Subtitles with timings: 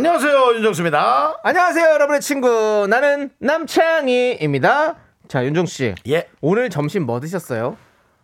[0.00, 1.40] 안녕하세요 윤정수입니다.
[1.42, 2.86] 안녕하세요, 여러분의 친구.
[2.88, 4.94] 나는 남창희입니다.
[5.28, 5.94] 자, 윤종 씨.
[6.08, 6.26] 예.
[6.40, 7.76] 오늘 점심 뭐 드셨어요?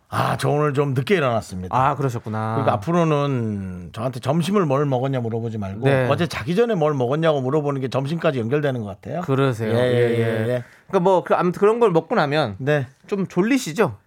[0.08, 1.76] 아, 저 오늘 좀 늦게 일어났습니다.
[1.76, 2.54] 아, 그러셨구나.
[2.54, 6.08] 그러니까 앞으로는 저한테 점심을 뭘 먹었냐 물어보지 말고 네.
[6.08, 9.20] 어제 자기 전에 뭘 먹었냐고 물어보는 게 점심까지 연결되는 것 같아요.
[9.20, 9.74] 그러세요.
[9.74, 10.18] 예, 예, 예, 예.
[10.18, 10.64] 예, 예.
[10.86, 12.86] 그러니까 뭐, 그, 아무튼 그런 걸 먹고 나면 네.
[13.06, 13.98] 좀 졸리시죠?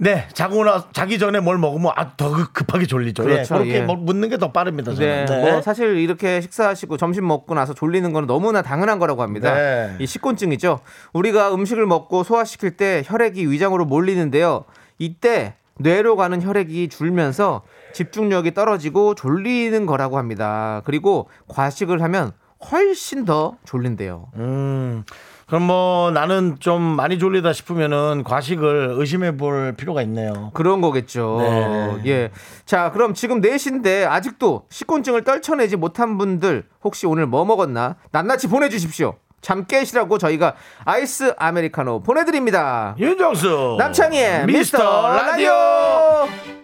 [0.00, 3.24] 네, 자고 나 자기 전에 뭘 먹으면 아 더 급하게 졸리죠.
[3.24, 3.80] 그렇죠, 예, 그렇게 예.
[3.82, 4.92] 뭐 묻는 게 더 빠릅니다.
[4.94, 5.42] 네, 저는.
[5.44, 5.50] 네.
[5.50, 9.52] 뭐 사실 이렇게 식사하시고 점심 먹고 나서 졸리는 건 너무나 당연한 거라고 합니다.
[9.54, 9.96] 네.
[9.98, 10.78] 이 식곤증이죠.
[11.12, 14.64] 우리가 음식을 먹고 소화시킬 때 혈액이 위장으로 몰리는데요.
[14.98, 20.82] 이때 뇌로 가는 혈액이 줄면서 집중력이 떨어지고 졸리는 거라고 합니다.
[20.84, 22.32] 그리고 과식을 하면
[22.70, 24.28] 훨씬 더 졸린대요.
[24.36, 25.04] 음.
[25.48, 30.50] 그럼 뭐 나는 좀 많이 졸리다 싶으면은 과식을 의심해 볼 필요가 있네요.
[30.52, 31.38] 그런 거겠죠.
[31.40, 32.02] 네.
[32.06, 32.30] 예.
[32.66, 37.96] 자, 그럼 지금 4시인데 아직도 식곤증을 떨쳐내지 못한 분들 혹시 오늘 뭐 먹었나?
[38.12, 39.14] 낱낱이 보내주십시오.
[39.40, 40.54] 잠 깨시라고 저희가
[40.84, 42.94] 아이스 아메리카노 보내드립니다.
[42.98, 46.57] 윤정수 남창희의 미스터 라디오!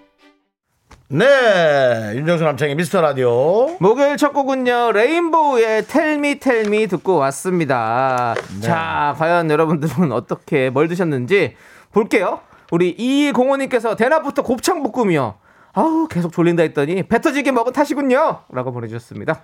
[1.17, 3.77] 네, 윤정수 남창희 미스터 라디오.
[3.79, 8.35] 목요일 첫 곡은요, 레인보우의 Tell Me Tell Me 듣고 왔습니다.
[8.61, 11.55] 자, 과연 여러분들은 어떻게 뭘 드셨는지
[11.93, 12.41] 볼게요.
[12.73, 15.37] 우리 이공호님께서 대낮부터 곱창 볶음이요.
[15.75, 18.41] 아우, 계속 졸린다 했더니 배 터지게 먹은 탓이군요.
[18.51, 19.43] 라고 보내주셨습니다.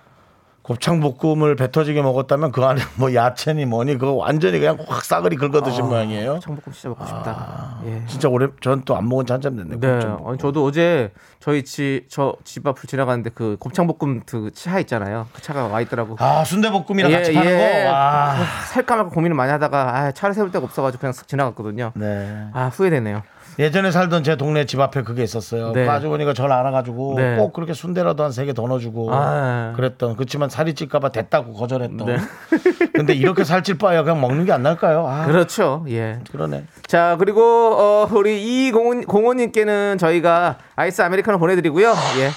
[0.63, 5.35] 곱창 볶음을 배 터지게 먹었다면 그 안에 뭐 야채니 뭐니 그거 완전히 그냥 확 싸그리
[5.35, 6.39] 긁어 드신 모양이에요.
[6.39, 7.79] 청볶음 진짜 먹고 싶다.
[7.87, 8.03] 예.
[8.05, 9.79] 진짜 오래 전 또 안 먹은 지 한참 됐네.
[9.79, 9.87] 네.
[10.27, 15.27] 아니, 저도 어제 저희 집, 저집 앞을 지나가는데 그 곱창 볶음 그 차 있잖아요.
[15.33, 16.15] 그 차가 와 있더라고.
[16.19, 17.83] 아 순대볶음이랑 예, 같이 파는 예.
[17.85, 17.89] 거.
[17.91, 18.31] 와.
[18.33, 21.91] 아, 살까 말까 고민을 많이 하다가 아, 차를 세울 데가 없어가지고 그냥 쓱 지나갔거든요.
[21.95, 22.45] 네.
[22.53, 23.23] 아 후회되네요.
[23.59, 25.71] 예전에 살던 제 동네 집 앞에 그게 있었어요.
[25.73, 25.85] 네.
[25.85, 27.35] 그 아주머니가 저를 알아가지고 네.
[27.37, 29.73] 꼭 그렇게 순대라도 한 세 개 더 넣어주고 아.
[29.75, 30.15] 그랬던.
[30.15, 32.07] 그렇지만 살이 찔까봐 됐다고 거절했던.
[32.07, 32.17] 네.
[32.93, 35.05] 근데 이렇게 살찔 바야 그냥 먹는 게 안 날까요?
[35.07, 35.85] 아, 그렇죠.
[35.89, 36.19] 예.
[36.31, 36.65] 그러네.
[36.87, 41.89] 자 그리고 어, 우리 이공호님께는 저희가 아이스 아메리카노 보내드리고요.
[42.19, 42.29] 예.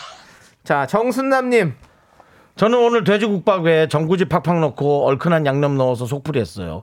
[0.64, 1.74] 자 정순남님
[2.56, 6.82] 저는 오늘 돼지국밥에 전구지 팍팍 넣고 얼큰한 양념 넣어서 속풀이 했어요.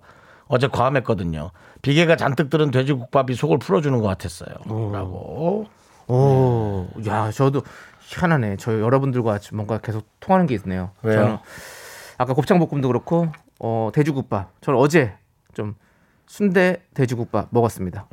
[0.52, 1.52] 어제 과음했거든요.
[1.82, 4.54] 비계가 잔뜩 들은 돼지국밥이 속을 풀어주는 것 같았어요.
[4.92, 5.66] 라고.
[6.08, 7.62] 오, 야, 저도
[8.02, 8.58] 희한하네.
[8.58, 10.92] 저 여러분들과 뭔가 계속 통하는 게 있네요.
[11.04, 11.22] 왜요?
[11.22, 11.38] 저는
[12.18, 13.30] 아까 곱창볶음도 그렇고,
[13.60, 14.52] 어, 돼지국밥.
[14.60, 15.14] 저는 어제
[15.54, 15.76] 좀
[16.28, 18.08] 순대 돼지국밥 먹었습니다.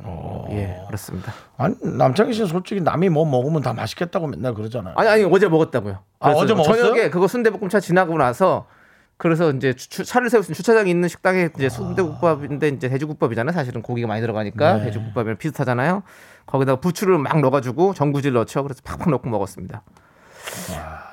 [0.51, 1.33] 예, 그렇습니다.
[1.57, 4.93] 아니, 남창희 씨는 솔직히 남이 뭐 먹으면 다 맛있겠다고 맨날 그러잖아요.
[4.97, 5.99] 아니, 아니, 어제 먹었다고요.
[6.19, 6.83] 아, 어제 먹었어요?
[6.83, 8.65] 저녁에 그거 순대볶음차 지나고 나서
[9.19, 11.49] 그래서 이제 주- 차를 세울 수 있는 주차장에 있는 식당에 아.
[11.57, 13.53] 이제 순대국밥인데 이제 돼지국밥이잖아요.
[13.53, 14.85] 사실은 고기가 많이 들어가니까 네.
[14.85, 16.03] 돼지국밥이랑 비슷하잖아요.
[16.45, 18.63] 거기다가 부추를 막 넣어가지고 전구질 넣죠.
[18.63, 19.83] 그래서 팍팍 넣고 먹었습니다.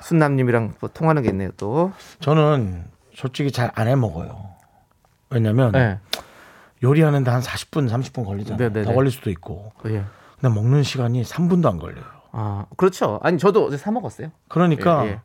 [0.03, 1.49] 순남님이랑 또 통하는 게 있네요.
[1.57, 1.91] 또.
[2.21, 4.51] 저는 솔직히 잘 안 해 먹어요.
[5.29, 5.99] 왜냐면 네.
[6.83, 8.57] 요리하는데 한 40분, 30분 걸리잖아요.
[8.69, 8.85] 네네네.
[8.85, 9.73] 더 걸릴 수도 있고.
[9.87, 10.03] 예.
[10.39, 12.05] 근데 먹는 시간이 3분도 안 걸려요.
[12.31, 13.19] 아 그렇죠.
[13.23, 14.31] 아니 저도 어제 사 먹었어요.
[14.47, 15.19] 그러니까 예, 예.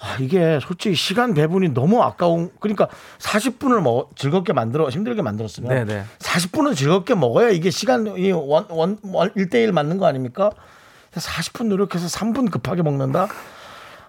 [0.00, 2.88] 아, 이게 솔직히 시간 배분이 너무 아까운 그러니까
[3.18, 6.04] 40분을 먹 즐겁게 만들어 힘들게 만들었으면 네네.
[6.18, 10.50] 40분을 즐겁게 먹어야 이게 시간이 원원 원, 1대1 맞는 거 아닙니까?
[11.12, 13.26] 40분 노력해서 3분 급하게 먹는다?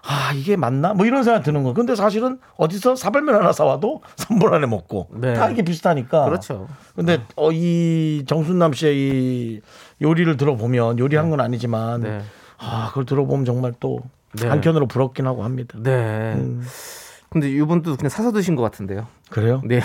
[0.02, 0.94] 아, 이게 맞나?
[0.94, 1.74] 뭐 이런 생각 드는 거.
[1.74, 5.34] 근데 사실은 어디서 사발면 하나 사와도 3분 안에 먹고 네.
[5.34, 6.24] 다 이게 비슷하니까.
[6.24, 6.68] 그렇죠.
[6.94, 9.60] 근데 어, 이 정순남 씨의 이
[10.00, 12.22] 요리를 들어보면 요리한 건 아니지만 네.
[12.58, 14.00] 아, 그걸 들어보면 정말 또
[14.34, 14.48] 네.
[14.48, 15.76] 한편으로 부럽긴 하고 합니다.
[15.82, 16.34] 네.
[16.36, 16.62] 음.
[17.30, 19.06] 근데 이분도 그냥 사서 드신 것 같은데요.
[19.30, 19.60] 그래요?
[19.64, 19.80] 네.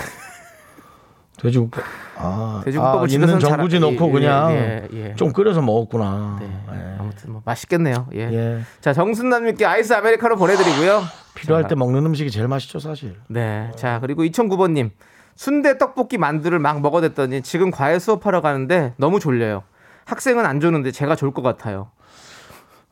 [1.38, 1.84] 돼지국밥.
[2.16, 5.14] 아, 돼지국밥을 아, 집에서는 있는 전구지 잘- 넣고 예, 그냥 예, 예.
[5.16, 6.38] 좀 끓여서 먹었구나.
[6.40, 6.46] 네.
[6.72, 6.96] 예.
[6.98, 8.08] 아무튼 뭐 맛있겠네요.
[8.14, 8.20] 예.
[8.20, 8.60] 예.
[8.80, 11.02] 자 정순남님께 아이스 아메리카노 보내드리고요.
[11.34, 13.16] 필요할 자, 때 먹는 음식이 제일 맛있죠, 사실.
[13.28, 13.70] 네.
[13.76, 14.90] 자 그리고 2009번님
[15.34, 19.62] 순대 떡볶이 만두를 막 먹어댔더니 지금 과외 수업하러 가는데 너무 졸려요.
[20.06, 21.90] 학생은 안 좋는데 제가 졸 것 같아요.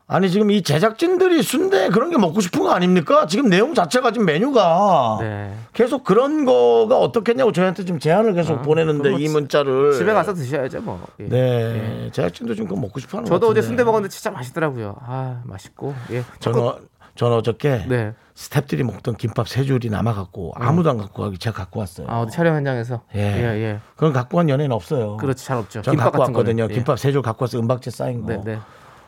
[0.07, 3.25] 아니 지금 이 제작진들이 순대 그런 게 먹고 싶은 거 아닙니까?
[3.25, 5.53] 지금 내용 자체가 지금 메뉴가 네.
[5.73, 10.81] 계속 그런 거가 어떻겠냐고 저희한테 지금 제안을 계속 보내는데 그럼 뭐이 문자를 집에 가서 드셔야죠
[10.81, 11.01] 뭐.
[11.21, 11.23] 예.
[11.27, 13.63] 네 제작진도 지금 그거 먹고 싶어하는 것 저도 어제.
[13.63, 14.95] 순대 먹었는데 진짜 맛있더라고요.
[15.01, 16.23] 아 맛있고 예.
[16.39, 16.77] 저는 어-
[17.15, 18.13] 저는 어저께 네.
[18.35, 22.05] 스탭들이 먹던 김밥 세 줄이 남아갖고 아무도 안 갖고 가기 제가 갖고 왔어요.
[22.09, 23.01] 아, 어디 촬영 현장에서.
[23.15, 23.21] 예.
[23.21, 23.79] 예, 예.
[23.95, 25.15] 그건 갖고 간 연예인 없어요.
[25.17, 25.81] 그렇지, 잘 없죠.
[25.81, 26.63] 전 갖고 같은 왔거든요.
[26.65, 26.71] 거는.
[26.71, 26.75] 예.
[26.75, 28.33] 김밥 세 줄 갖고 와서 은박지 쌓인 거.
[28.33, 28.59] 네, 네.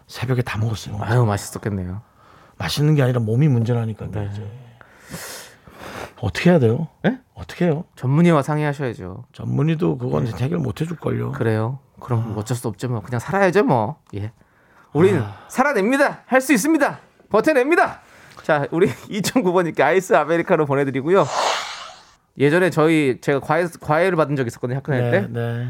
[0.08, 0.98] 새벽에 다 먹었어요.
[1.02, 2.02] 아유, 맛있었겠네요.
[2.58, 4.08] 맛있는 게 아니라 몸이 문제라니까.
[4.12, 4.30] 네.
[4.32, 4.50] 이제.
[6.20, 6.88] 어떻게 해야 돼요?
[7.06, 7.20] 예?
[7.36, 7.84] 어떻게 해요?
[7.96, 9.26] 전문의와 상의하셔야죠.
[9.34, 11.32] 전문의도 그건 해결 못 해줄 걸요.
[11.34, 11.80] 그래요.
[12.00, 12.88] 그럼 뭐 어쩔 수 없죠.
[12.88, 13.98] 뭐 그냥 살아야죠, 뭐.
[14.16, 14.32] 예.
[14.94, 16.24] 우리는 살아냅니다.
[16.26, 17.00] 할 수 있습니다.
[17.30, 18.02] 버텨냅니다.
[18.44, 21.26] 자, 우리 2009번님께 아이스 아메리카노 보내드리고요.
[22.40, 25.28] 예전에 저희 제가 과외 과외를 받은 적 있었거든요 학교 다닐 네, 때.
[25.28, 25.68] 네.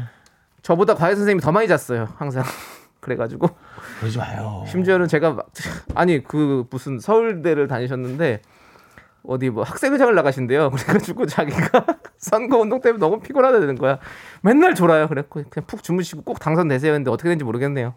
[0.62, 2.44] 저보다 과외 선생님이 더 많이 잤어요 항상.
[3.08, 3.48] 그래가지고
[4.00, 4.64] 그러지 마요.
[4.68, 5.46] 심지어는 제가 막-
[5.94, 8.42] 아니 그 무슨 서울대를 다니셨는데
[9.26, 10.70] 어디 뭐 학생회장을 나가신대요.
[10.70, 11.84] 그래가지고 자기가
[12.18, 13.98] 선거 운동 때문에 너무 피곤하다는 거야.
[14.42, 15.08] 맨날 졸아요.
[15.08, 16.92] 그래갖고 그냥 푹 주무시고 꼭 당선되세요.
[16.92, 17.94] 했는데 어떻게 된지 모르겠네요.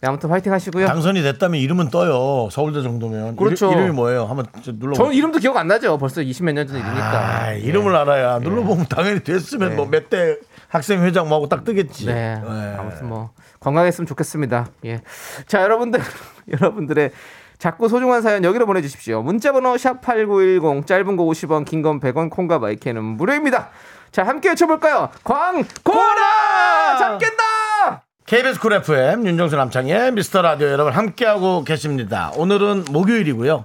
[0.00, 0.86] 네, 아무튼 화이팅 하시고요.
[0.86, 2.48] 당선이 됐다면 이름은 떠요.
[2.50, 3.36] 서울대 정도면.
[3.36, 3.72] 그렇죠.
[3.72, 4.26] 이름, 이 뭐예요?
[4.26, 4.92] 한번 저 눌러.
[4.94, 5.96] 저는 이름도 기억 안 나죠.
[5.96, 7.42] 벌써 20 몇 년 전 일이니까.
[7.44, 9.76] 아, 이름을 알아야 눌러보면 당연히 됐으면 네.
[9.76, 10.36] 뭐몇 대
[10.68, 12.06] 학생 회장 뭐하고 딱 뜨겠지.
[12.06, 12.34] 네.
[12.42, 12.76] 네.
[12.78, 13.30] 아무튼 뭐
[13.64, 14.66] 건강했으면 좋겠습니다.
[14.84, 15.00] 예.
[15.46, 16.00] 자, 여러분들
[16.52, 17.10] 여러분들의
[17.58, 19.22] 작고 소중한 사연 여기로 보내 주십시오.
[19.22, 23.70] 문자 번호 샵8910 짧은 거 50원, 긴 건 100원, 콩과 my K는 무료입니다.
[24.12, 25.08] 자, 함께 외쳐 볼까요?
[25.24, 26.98] 광고라!
[26.98, 28.02] 잡겠다!
[28.26, 32.30] KBS 쿨 FM 윤정수 남창희의 미스터 라디오 여러분 함께하고 계십니다.
[32.36, 33.64] 오늘은 목요일이고요.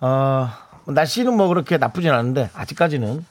[0.00, 0.48] 어,
[0.86, 3.24] 날씨는 뭐 그렇게 나쁘진 않은데 아직까지는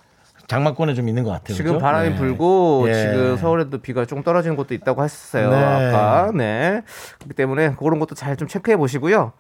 [0.52, 1.56] 장마권에 좀 있는 것 같아요.
[1.56, 1.80] 지금 그죠?
[1.82, 2.16] 바람이 네.
[2.18, 2.94] 불고 예.
[2.94, 5.50] 지금 서울에도 비가 좀 떨어지는 곳도 있다고 했어요.
[5.50, 5.56] 네.
[5.56, 6.32] 아까.
[6.34, 6.82] 네.
[7.20, 9.34] 그렇기 때문에 그런 것도 잘 좀 체크해 보시고요.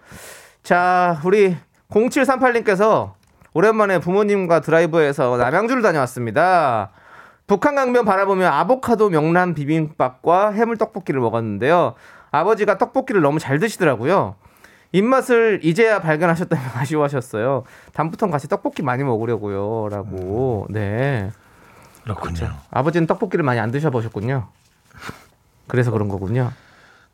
[0.63, 1.57] 자, 우리
[1.89, 3.13] 0738님께서
[3.53, 6.91] 오랜만에 부모님과 드라이브에서 남양주를 다녀왔습니다.
[7.47, 11.95] 북한 강변 바라보며 아보카도 명란 비빔밥과 해물 떡볶이를 먹었는데요.
[12.31, 14.35] 아버지가 떡볶이를 너무 잘 드시더라고요.
[14.91, 17.63] 입맛을 이제야 발견하셨다며 아쉬워하셨어요.
[17.93, 19.89] 다음부터는 같이 떡볶이 많이 먹으려고요.
[19.89, 20.67] 라고.
[20.69, 21.31] 네.
[22.03, 22.49] 그렇군요.
[22.71, 24.47] 아버지는 떡볶이를 많이 안 드셔보셨군요.
[25.67, 26.51] 그래서 그런 거군요.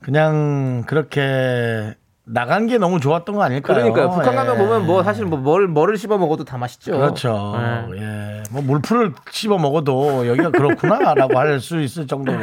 [0.02, 1.96] 그냥 그렇게
[2.30, 3.78] 나간 게 너무 좋았던 거 아닐까요?
[3.78, 4.10] 그러니까요.
[4.10, 4.58] 북한 가면 예.
[4.58, 6.92] 보면 뭐 사실 뭐 뭘, 뭐를 씹어 먹어도 다 맛있죠.
[6.98, 7.56] 그렇죠.
[7.58, 8.02] 네.
[8.02, 8.44] 예.
[8.52, 12.38] 뭐 물풀을 씹어 먹어도 여기가 그렇구나 라고 할 수 있을 정도로.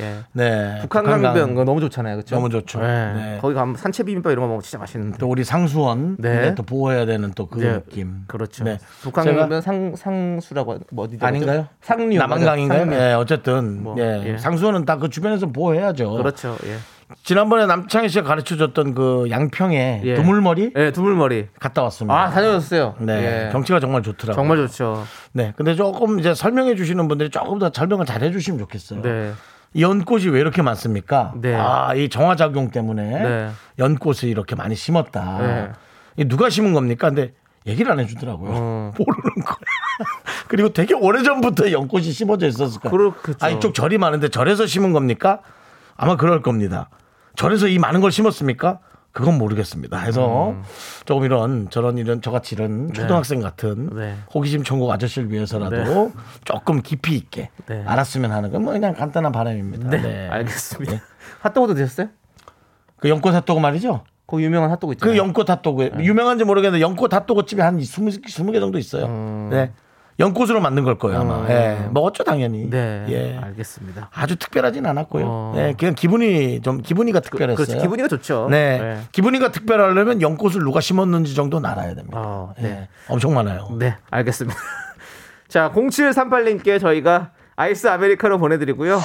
[0.00, 0.18] 예.
[0.32, 0.78] 네.
[0.82, 2.16] 북한 강- 강변 너무 좋잖아요.
[2.16, 2.34] 그렇죠?
[2.36, 2.80] 너무 좋죠.
[2.80, 3.12] 네.
[3.14, 3.38] 네.
[3.40, 5.18] 거기 가면 산채 비빔밥 이런 거 먹으면 진짜 맛있는데.
[5.18, 6.40] 또 우리 상수원 네.
[6.40, 6.54] 네.
[6.54, 7.72] 또 보호해야 되는 또그 네.
[7.72, 8.24] 느낌.
[8.26, 8.64] 그렇죠.
[8.64, 8.78] 네.
[9.02, 11.24] 북한 강변 상 상수라고 뭐 어디죠?
[11.24, 11.66] 아닌가요?
[11.80, 12.18] 상류.
[12.18, 12.92] 남한강인가요?
[12.92, 14.22] 예, 어쨌든 뭐, 예.
[14.34, 14.36] 예.
[14.38, 16.10] 상수원은 다 그 주변에서 보호해야죠.
[16.16, 16.56] 그렇죠.
[16.66, 16.76] 예.
[17.22, 20.14] 지난번에 남창희 씨가 가르쳐 줬던 그 양평에 예.
[20.14, 21.48] 두물머리 예, 두물머리.
[21.58, 22.14] 갔다 왔습니다.
[22.14, 22.96] 아, 다녀오셨어요.
[23.00, 23.46] 네.
[23.46, 23.52] 예.
[23.52, 24.34] 경치가 정말 좋더라고요.
[24.34, 25.04] 정말 좋죠.
[25.32, 25.52] 네.
[25.56, 29.02] 근데 조금 이제 설명해 주시는 분들이 조금 더 설명을 잘 해주시면 좋겠어요.
[29.02, 29.32] 네.
[29.78, 31.32] 연꽃이 왜 이렇게 많습니까?
[31.36, 31.54] 네.
[31.54, 33.48] 아, 이 정화작용 때문에 네.
[33.78, 35.38] 연꽃을 이렇게 많이 심었다.
[35.40, 35.68] 네.
[36.16, 37.08] 이 누가 심은 겁니까?
[37.08, 37.32] 근데
[37.66, 38.50] 얘기를 안 해주더라고요.
[38.52, 38.92] 어.
[38.98, 39.56] 모르는 거야.
[40.48, 42.90] 그리고 되게 오래전부터 연꽃이 심어져 있었을 거예요.
[43.12, 43.38] 그렇겠죠.
[43.44, 45.40] 아, 이쪽 절이 많은데 절에서 심은 겁니까?
[45.98, 46.88] 아마 그럴 겁니다.
[47.36, 48.78] 절에서 이 많은 걸 심었습니까?
[49.12, 49.98] 그건 모르겠습니다.
[49.98, 50.62] 해서 음.
[51.04, 54.14] 조금 이런 저런 이런 저같이 이런 초등학생 같은 네.
[54.32, 56.12] 호기심 천국 아저씨를 위해서라도
[56.44, 57.82] 조금 깊이 있게 네.
[57.84, 59.90] 알았으면 하는 건 뭐 그냥 간단한 바람입니다.
[59.90, 60.00] 네.
[60.00, 60.28] 네.
[60.28, 61.00] 알겠습니다.
[61.40, 62.08] 핫도그도 드셨어요?
[62.96, 64.04] 그 연꽃 핫도그 말이죠.
[64.26, 65.12] 그 유명한 핫도그 있잖아요.
[65.14, 69.06] 그 연꽃 핫도그 유명한지 모르겠는데 연꽃 핫도그 집이 한 20, 20개 정도 있어요.
[69.06, 69.48] 음.
[69.50, 69.72] 네.
[70.18, 71.42] 연꽃으로 만든 걸 거예요 아마.
[71.42, 71.46] 음.
[71.48, 71.88] 예.
[71.92, 72.68] 먹었죠 당연히.
[72.68, 73.04] 네.
[73.08, 73.38] 예.
[73.40, 74.10] 알겠습니다.
[74.12, 75.24] 아주 특별하진 않았고요.
[75.26, 75.52] 어.
[75.54, 77.66] 네, 그냥 기분이 좀 기분이가 특별했어요.
[77.66, 77.80] 그렇죠.
[77.80, 78.48] 기분이가 좋죠.
[78.50, 79.00] 네.
[79.12, 82.18] 기분이가 특별하려면 연꽃을 누가 심었는지 정도는 알아야 됩니다.
[82.20, 82.68] 어, 네.
[82.68, 82.88] 네.
[83.08, 83.68] 엄청 많아요.
[83.78, 84.58] 네, 알겠습니다.
[85.46, 89.00] 자, 0738님께 저희가 아이스 아메리카노 보내드리고요.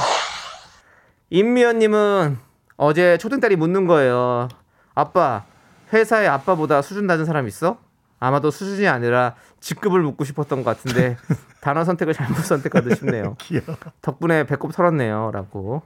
[1.30, 2.38] 임미연님은
[2.78, 4.48] 어제 초등딸이 묻는 거예요.
[4.96, 5.46] 아빠,
[5.92, 7.78] 회사에 아빠보다 수준 낮은 사람 있어?
[8.24, 11.18] 아마도 수준이 아니라 직급을 묻고 싶었던 것 같은데
[11.60, 13.36] 단어 선택을 잘못 선택하듯 싶네요.
[13.40, 13.76] 귀여워.
[14.02, 15.32] 덕분에 배꼽 털었네요.
[15.34, 15.82] 라고.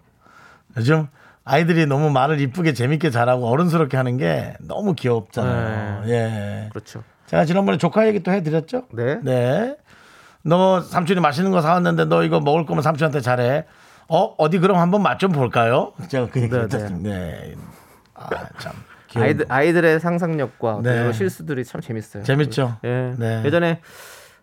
[0.77, 1.07] 요즘
[1.43, 6.03] 아이들이 너무 말을 이쁘게 재밌게 잘하고 어른스럽게 하는 게 너무 귀엽잖아요.
[6.09, 6.69] 예.
[6.69, 7.01] 그렇죠.
[7.25, 8.83] 제가 지난번에 조카 얘기 또 해드렸죠?
[8.93, 9.19] 네.
[9.23, 9.75] 네.
[10.43, 13.65] 너 삼촌이 맛있는 거 사왔는데 너 이거 먹을 거면 삼촌한테 잘해.
[14.09, 15.93] 어 어디 그럼 한번 맛 좀 볼까요?
[16.07, 17.09] 제가 그 얘기 네, 했었습니다.
[17.09, 17.55] 네.
[18.13, 18.29] 아
[18.59, 18.73] 참.
[19.17, 19.53] 귀여운 아이들, 거.
[19.53, 21.13] 아이들의 상상력과 네.
[21.13, 22.23] 실수들이 참 재밌어요.
[22.23, 22.77] 재밌죠?
[22.85, 23.13] 예.
[23.17, 23.41] 네.
[23.45, 23.81] 예전에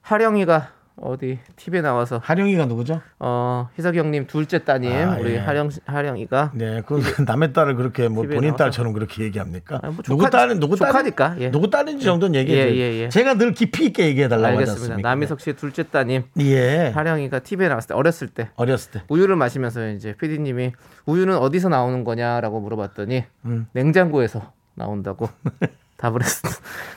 [0.03, 3.01] 하령이가 어디 TV에 나와서 하령이가 누구죠?
[3.19, 5.39] 어 희석이 형님 둘째 따님 아, 우리 예.
[5.39, 8.57] 하령 하령이가 네, 그 남의 딸을 그렇게 뭐 본인 나와서.
[8.59, 9.81] 딸처럼 그렇게 얘기합니까?
[9.83, 11.51] 아니, 뭐 누구 조카- 딸은 누구 딸 조카니까, 예.
[11.51, 12.59] 누구 딸인지 정도는 얘기해.
[12.59, 13.09] 예, 요 예, 예.
[13.09, 14.57] 제가 늘 깊이 있게 얘기해 달라고.
[14.61, 15.09] 않습니까?
[15.09, 16.93] 남희석 씨의 둘째 따님 예.
[16.95, 19.03] 하령이가 TV에 나왔을 때 어렸을 때 어렸을 때.
[19.09, 20.75] 우유를 마시면서 이제 PD님이
[21.07, 23.67] 우유는 어디서 나오는 거냐라고 물어봤더니 음.
[23.73, 25.29] 냉장고에서 나온다고
[25.97, 26.29] 답을 했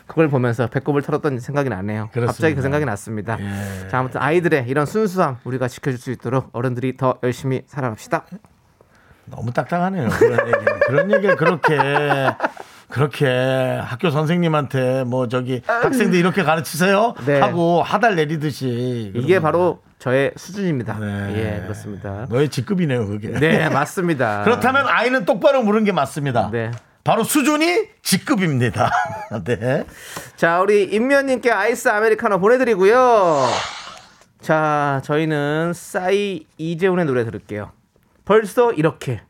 [0.08, 2.10] 그걸 보면서 배꼽을 털었던 생각이 나네요.
[2.12, 2.32] 그렇습니다.
[2.32, 3.38] 갑자기 그 생각이 났습니다.
[3.40, 3.90] 예.
[3.90, 8.26] 자, 아무튼 아이들의 이런 순수함 우리가 지켜줄 수 있도록 어른들이 더 열심히 살아갑시다.
[9.26, 10.10] 너무 딱딱하네요.
[10.10, 10.66] 그런 얘기.
[10.88, 11.78] 그런 얘기를 그렇게
[12.90, 17.40] 그렇게 학교 선생님한테 뭐 저기 학생들 이렇게 가르치세요 네.
[17.40, 21.00] 하고 하달 내리듯이 이게 바로 저의 수준입니다.
[21.00, 21.34] 네.
[21.36, 22.28] 예, 그렇습니다.
[22.30, 23.30] 너의 직급이네요, 그게.
[23.30, 24.44] 네, 맞습니다.
[24.46, 26.50] 그렇다면 아이는 똑바로 물은 게 맞습니다.
[26.52, 26.72] 네.
[27.08, 28.92] 바로 수준이 직급입니다.
[29.46, 29.86] 네.
[30.36, 33.48] 자, 우리 임면님께 아이스 아메리카노 보내드리고요.
[34.42, 37.72] 자, 저희는 싸이 이재훈의 노래 들을게요.
[38.26, 39.22] 벌써 이렇게.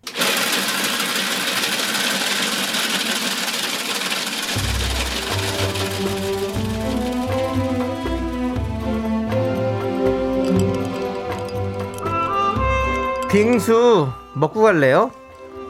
[13.30, 15.12] 빙수 먹고 갈래요?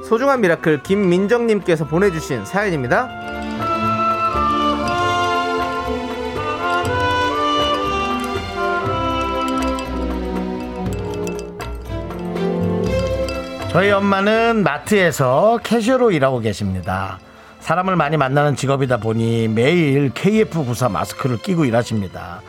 [0.07, 3.09] 소중한 미라클 김민정님께서 보내주신 사연입니다.
[13.69, 17.19] 저희 엄마는 마트에서 캐셔로 일하고 계십니다.
[17.59, 22.41] 사람을 많이 만나는 직업이다 보니 매일 KF94 마스크를 끼고 일하십니다.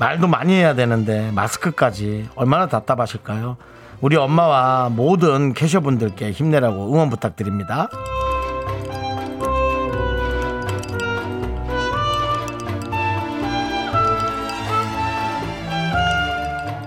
[0.00, 3.56] 말도 많이 해야 되는데 마스크까지 얼마나 답답하실까요?
[4.04, 7.88] 우리 엄마와 모든 캐셔분들께 힘내라고 응원 부탁드립니다.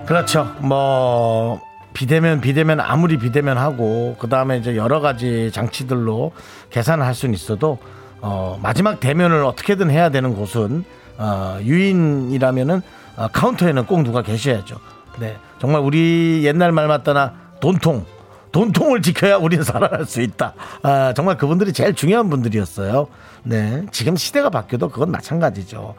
[0.06, 0.54] 그렇죠.
[0.60, 1.60] 뭐
[1.92, 6.30] 비대면 비대면 아무리 비대면 하고 그 다음에 이제 여러 가지 장치들로
[6.70, 7.78] 계산을 할 수는 있어도
[8.20, 10.84] 어, 마지막 대면을 어떻게든 해야 되는 곳은
[11.16, 12.80] 어, 유인이라면은
[13.16, 14.76] 어, 카운터에는 꼭 누가 계셔야죠.
[15.18, 18.04] 네, 정말 우리 옛날 말 맞다나 돈통
[18.52, 20.54] 돈통을 지켜야 우리는 살아날 수 있다.
[20.82, 23.08] 아, 정말 그분들이 제일 중요한 분들이었어요.
[23.42, 25.94] 네, 지금 시대가 바뀌어도 그건 마찬가지죠.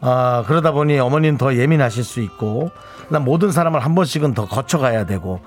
[0.00, 2.70] 아, 그러다 보니 어머니는 더 예민하실 수 있고,
[3.24, 5.40] 모든 사람을 한 번씩은 더 거쳐가야 되고,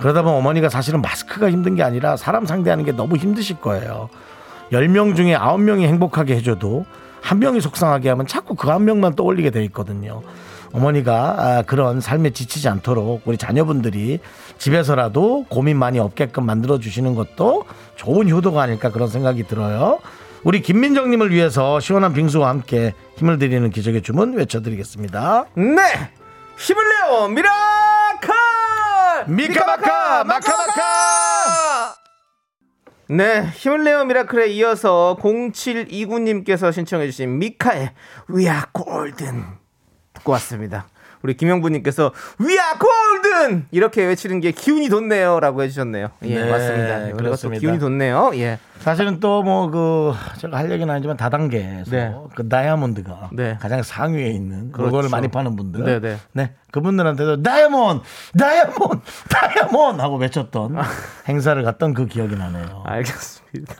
[0.00, 4.10] 그러다 보면 어머니가 사실은 마스크가 힘든 게 아니라 사람 상대하는 게 너무 힘드실 거예요.
[4.70, 6.84] 10명 중에 9명이 행복하게 해줘도
[7.22, 10.22] 한 명이 속상하게 하면 자꾸 그 한 명만 떠올리게 돼 있거든요.
[10.72, 14.20] 어머니가 아, 그런 삶에 지치지 않도록 우리 자녀분들이
[14.58, 17.64] 집에서라도 고민 많이 없게끔 만들어 주시는 것도
[17.96, 20.00] 좋은 효도가 아닐까 그런 생각이 들어요.
[20.44, 25.44] 우리 김민정님을 위해서 시원한 빙수와 함께 힘을 드리는 기적의 주문 외쳐드리겠습니다.
[25.54, 26.10] 네!
[26.58, 27.28] 힘을 내요!
[27.28, 28.34] Miracle!
[29.28, 31.94] 미카마카 마카마카
[33.08, 37.90] 네, 힘을 내요 miracle에 이어서 0729님께서 신청해주신 미카의
[38.30, 39.61] We are golden
[40.22, 40.86] 듣고 왔습니다.
[41.22, 46.08] 우리 김영부님께서 We are golden 이렇게 외치는 게 기운이 돋네요라고 해주셨네요.
[46.24, 47.10] 예, 네, 맞습니다.
[47.10, 47.60] 또 그렇습니다.
[47.60, 48.32] 기운이 돋네요.
[48.34, 52.12] 예, 사실은 또 뭐 그 제가 할 얘기는 아니지만 다단계에서 네.
[52.34, 53.56] 그 다이아몬드가 네.
[53.60, 54.90] 가장 상위에 있는 그렇죠.
[54.90, 56.16] 그거를 많이 파는 분들 네, 네.
[56.32, 58.02] 네 그분들한테도 다이아몬드
[58.36, 60.76] 다이아몬드 다이아몬드 하고 외쳤던
[61.28, 62.82] 행사를 갔던 그 기억이 나네요.
[62.84, 63.74] 알겠습니다.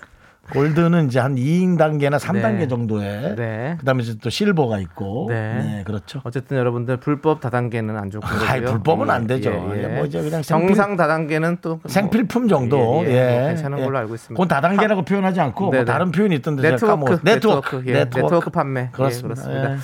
[0.53, 2.69] 골드는 이제 한 2단계나 3단계 네.
[2.69, 3.77] 정도에 네.
[3.81, 5.35] 그다음에 이제 또 실버가 있고 네.
[5.55, 6.21] 네, 그렇죠.
[6.25, 8.41] 어쨌든 여러분들 불법 다단계는 안 좋고요.
[8.49, 9.51] 아이, 불법은 안 되죠.
[9.77, 13.49] 예, 뭐 이제 그냥 생필- 정상 다단계는 또 뭐- 생필품 정도 예, 예, 예, 뭐
[13.49, 13.85] 괜찮은 예.
[13.85, 14.35] 걸로 알고 있습니다.
[14.35, 15.85] 그건 다단계라고 표현하지 않고 뭐.
[15.85, 18.81] 다른 표현이 있던데 제가 네트워크, 까먹었- 네트워크, 예, 네트워크 판매.
[18.83, 19.43] 예, 그렇습니다.
[19.43, 19.75] 그렇습니다.
[19.75, 19.79] 예.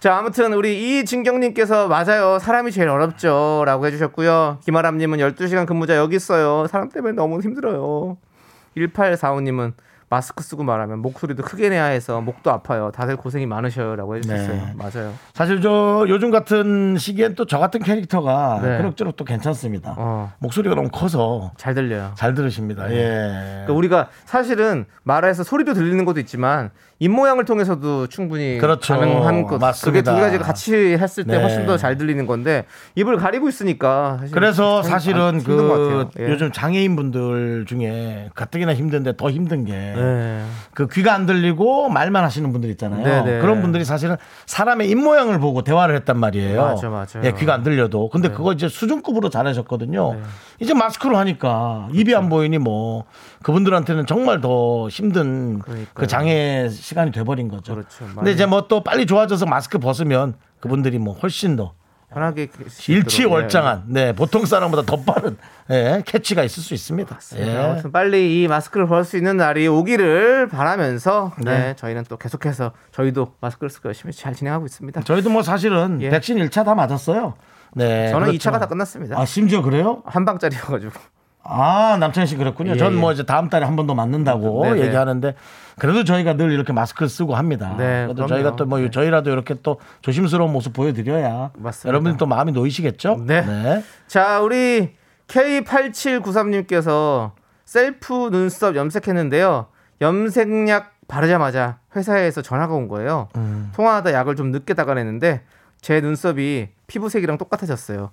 [0.00, 2.38] 자, 아무튼 우리 이진경님께서 맞아요.
[2.38, 3.64] 사람이 제일 어렵죠.
[3.66, 4.58] 라고 해주셨고요.
[4.64, 6.66] 김아람님은 12시간 근무자 여기 있어요.
[6.68, 8.16] 사람 때문에 너무 힘들어요.
[8.78, 9.72] 1845님은
[10.10, 12.90] 마스크 쓰고 말하면 목소리도 크게 내야 해서 목도 아파요.
[12.92, 13.94] 다들 고생이 많으셔요.
[13.94, 14.48] 라고 해주셨어요.
[14.48, 14.74] 네.
[14.74, 15.12] 맞아요.
[15.34, 18.76] 사실 저 요즘 같은 시기엔 또 저 같은 캐릭터가 네.
[18.78, 19.94] 그럭저럭 또 괜찮습니다.
[19.96, 20.32] 어.
[20.40, 22.12] 목소리가 너무 커서 잘 들려요.
[22.16, 22.90] 잘 들으십니다.
[22.92, 23.62] 예.
[23.66, 28.94] 그러니까 우리가 사실은 말해서 소리도 들리는 것도 있지만 입 모양을 통해서도 충분히 그렇죠.
[28.98, 29.50] 가능한 것.
[29.54, 30.14] 그게 맞습니다.
[30.14, 31.42] 두 가지가 같이 했을 때 네.
[31.42, 35.42] 훨씬 더 잘 들리는 건데 입을 가리고 있으니까 사실 그래서 참 사실은.
[35.44, 36.28] 그 예.
[36.28, 40.44] 요즘 장애인 분들 중에 가뜩이나 힘든데 더 힘든 게 네.
[40.72, 43.02] 그 귀가 안 들리고 말만 하시는 분들 있잖아요.
[43.04, 43.40] 네네.
[43.40, 44.16] 그런 분들이 사실은
[44.46, 46.62] 사람의 입 모양을 보고 대화를 했단 말이에요.
[46.62, 47.20] 맞아, 맞아.
[47.24, 48.08] 예, 귀가 안 들려도.
[48.08, 50.20] 근데 그거 이제 수준급으로 잘하셨거든요.
[50.60, 53.04] 이제 마스크로 하니까 입이 안 보이니 뭐
[53.42, 55.86] 그분들한테는 정말 더 힘든 그러니까요.
[55.94, 57.74] 그 장애 시간이 돼버린 거죠.
[57.74, 58.04] 그렇죠.
[58.14, 61.72] 근데 이제 뭐 또 빨리 좋아져서 마스크 벗으면 그분들이 뭐 훨씬 더
[62.12, 62.48] 편하게.
[62.88, 65.36] 일치월장한, 네, 보통 사람보다 더 빠른
[65.70, 67.18] 예, 캐치가 있을 수 있습니다.
[67.36, 67.46] 예.
[67.46, 67.56] 예.
[67.56, 71.58] 아무튼 빨리 이 마스크를 벗을 수 있는 날이 오기를 바라면서 네.
[71.58, 71.76] 네.
[71.76, 75.02] 저희는 또 계속해서 저희도 마스크를 쓰고 열심히 잘 진행하고 있습니다.
[75.02, 76.10] 저희도 뭐 사실은 예.
[76.10, 77.34] 백신 1차 다 맞았어요.
[77.74, 78.08] 네.
[78.10, 78.50] 저는 그렇죠.
[78.50, 79.18] 2차가 다 끝났습니다.
[79.18, 80.02] 아, 심지어 그래요?
[80.04, 80.92] 한 방짜리여가지고.
[81.52, 82.72] 아, 남창희 씨 그렇군요.
[82.72, 82.96] 예, 전 예.
[82.96, 84.86] 뭐 이제 다음 달에 한 번 더 맞는다고 네, 네.
[84.86, 85.34] 얘기하는데
[85.78, 87.74] 그래도 저희가 늘 이렇게 마스크를 쓰고 합니다.
[87.78, 88.28] 네, 그래도 그럼요.
[88.28, 88.90] 저희가 또뭐 네.
[88.90, 91.50] 저희라도 이렇게 또 조심스러운 모습 보여드려야.
[91.86, 93.24] 여러분이 또 마음이 놓이시겠죠?
[93.26, 93.82] 네.
[94.06, 94.94] 자, 우리
[95.28, 97.32] K8793님께서
[97.64, 99.66] 셀프 눈썹 염색했는데요.
[100.00, 103.28] 염색약 바르자마자 회사에서 전화가 온 거예요.
[103.36, 103.70] 음.
[103.74, 105.42] 통화하다 약을 좀 늦게 다가냈는데
[105.80, 108.10] 제 눈썹이 피부색이랑 똑같아졌어요.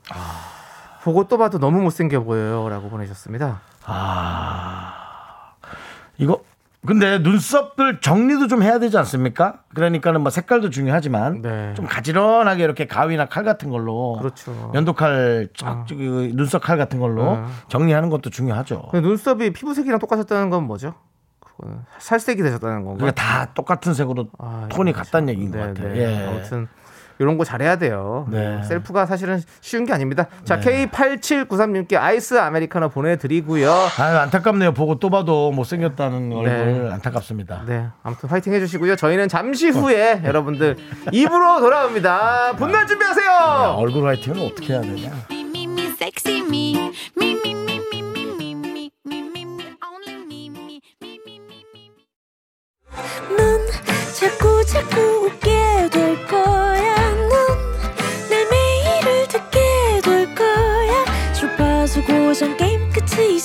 [1.07, 2.67] 보고 또 봐도 너무 못생겨 보여요.
[2.67, 3.61] 라고 보내셨습니다.
[6.17, 6.41] 이거
[6.85, 9.61] 근데 눈썹을 정리도 좀 해야 되지 않습니까?
[9.73, 11.73] 그러니까는 뭐 색깔도 중요하지만 네.
[11.75, 14.71] 좀 가지런하게 이렇게 가위나 칼 같은 걸로 그렇죠.
[14.73, 17.43] 연도칼 쫙그 눈썹 칼 같은 걸로 네.
[17.69, 18.89] 정리하는 것도 중요하죠.
[18.93, 20.93] 눈썹이 피부색이랑 똑같았다는 건 뭐죠?
[21.39, 22.99] 그거는 살색이 되셨다는 건가?
[22.99, 25.29] 그게 다 똑같은 색으로 아, 톤이 같다는 참.
[25.29, 25.93] 얘기인 것 네, 같아요.
[25.93, 25.99] 네.
[25.99, 26.27] 예.
[26.27, 26.67] 아무튼
[27.19, 28.27] 이런 거 잘해야 돼요.
[28.29, 28.57] 네.
[28.57, 30.27] 어, 셀프가 사실은 쉬운 게 아닙니다.
[30.43, 30.87] 자, 네.
[30.87, 33.71] K8793님께 아이스 아메리카노 보내드리고요.
[33.99, 34.73] 아유, 안타깝네요.
[34.73, 36.89] 보고 또 봐도 못생겼다는 얼굴 네.
[36.91, 37.63] 안타깝습니다.
[37.65, 37.87] 네.
[38.03, 38.95] 아무튼 화이팅 해주시고요.
[38.95, 40.27] 저희는 잠시 후에 네.
[40.27, 40.77] 여러분들
[41.11, 42.53] 입으로 돌아옵니다.
[42.57, 42.85] 분노 아.
[42.85, 43.27] 준비하세요!
[43.27, 45.11] 야, 얼굴 화이팅은 어떻게 해야 되냐?
[54.19, 57.06] 자꾸 자꾸 웃게 될 거야.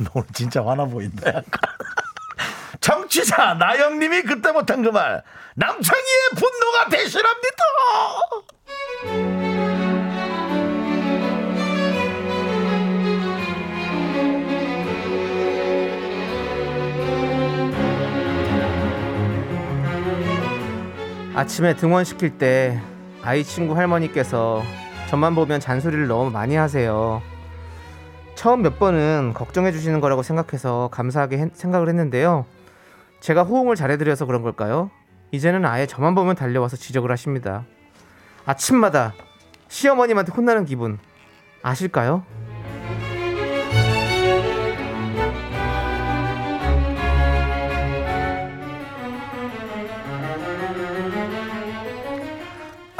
[0.00, 1.44] 너 오늘 진짜 화나 보인다 약간.
[2.80, 5.22] 정치자 나영님이 그때 못한 그 말.
[5.54, 7.64] 남창희의 분노가 대신합니다!
[21.34, 22.80] 아침에 등원시킬 때
[23.22, 24.62] 아이 친구 할머니께서
[25.08, 27.22] 저만 보면 잔소리를 너무 많이 하세요.
[28.38, 32.46] 처음 몇 번은 걱정해 주시는 거라고 생각해서 감사하게 했- 생각을 했는데요.
[33.18, 34.92] 제가 호응을 잘해드려서 그런 걸까요?
[35.32, 37.64] 이제는 아예 저만 보면 달려와서 지적을 하십니다.
[38.46, 39.12] 아침마다
[39.66, 41.00] 시어머님한테 혼나는 기분
[41.64, 42.22] 아실까요?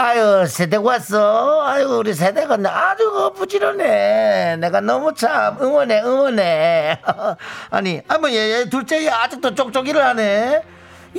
[0.00, 1.66] 아유 세대가 왔어.
[1.66, 7.00] 아유 우리 세대가 아주 부지런해 내가 너무 참 응원해 응원해.
[7.70, 10.62] 아니 아뭐 얘, 얘 둘째 얘 아직도 쪽쪽이를 하네.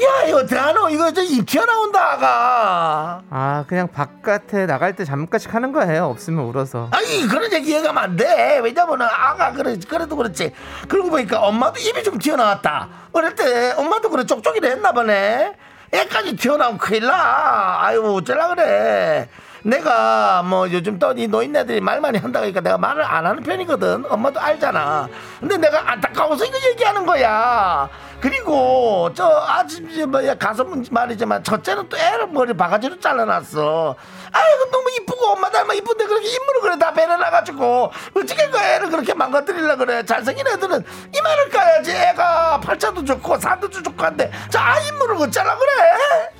[0.01, 3.21] 야 이거 어떡하노 이거 저입 튀어나온다 아가.
[3.29, 6.05] 아 그냥 바깥에 나갈 때 잠깐씩 하는 거예요.
[6.05, 6.87] 없으면 울어서.
[6.93, 8.59] 아니 그런 얘기 이해가면 안돼.
[8.63, 10.53] 왜냐면은 아가 그래 그래도 그렇지.
[10.87, 12.87] 그러고 보니까 엄마도 입이 좀 튀어나왔다.
[13.11, 15.53] 어릴 때 엄마도 그래 쪽쪽이를 했나 보네
[15.91, 17.79] 애까지 튀어나오면 큰일 나.
[17.81, 19.27] 아유 어쩌라 그래.
[19.61, 24.05] 내가 뭐 요즘 또 이 노인네들이 말 많이 한다 그러니까 내가 말을 안 하는 편이거든.
[24.09, 25.07] 엄마도 알잖아.
[25.39, 27.89] 근데 내가 안타까워서 이거 얘기하는 거야
[28.21, 33.95] 그리고 저 아침 이제 뭐야 가서 말이지만 첫째는 또 애를 머리 바가지로 잘라놨어.
[34.31, 39.13] 아이고 너무 이쁘고 엄마 닮아 이쁜데 그렇게 인물을 그래 다 배려놔가지고 어떻게 그 애를 그렇게
[39.13, 40.03] 망가뜨리려 그래?
[40.05, 40.83] 잘생긴 애들은
[41.15, 41.91] 이마를 까야지.
[41.91, 46.31] 애가 팔자도 좋고 산도 좋고 한데 자 인물을 어쩌라 그래?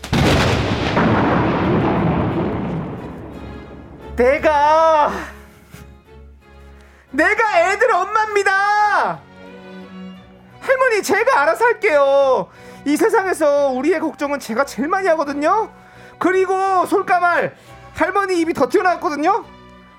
[4.18, 5.12] 내가
[7.12, 9.29] 내가 애들 엄마입니다.
[10.60, 12.48] 할머니 제가 알아서 할게요.
[12.86, 15.70] 이 세상에서 우리의 걱정은 제가 제일 많이 하거든요.
[16.18, 17.56] 그리고 솔까말
[17.94, 19.44] 할머니 입이 더 튀어나왔거든요.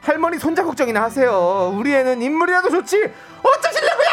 [0.03, 1.75] 할머니 손자 걱정이나 하세요.
[1.77, 3.11] 우리 애는 인물이라도 좋지
[3.43, 4.11] 어쩌시려고요?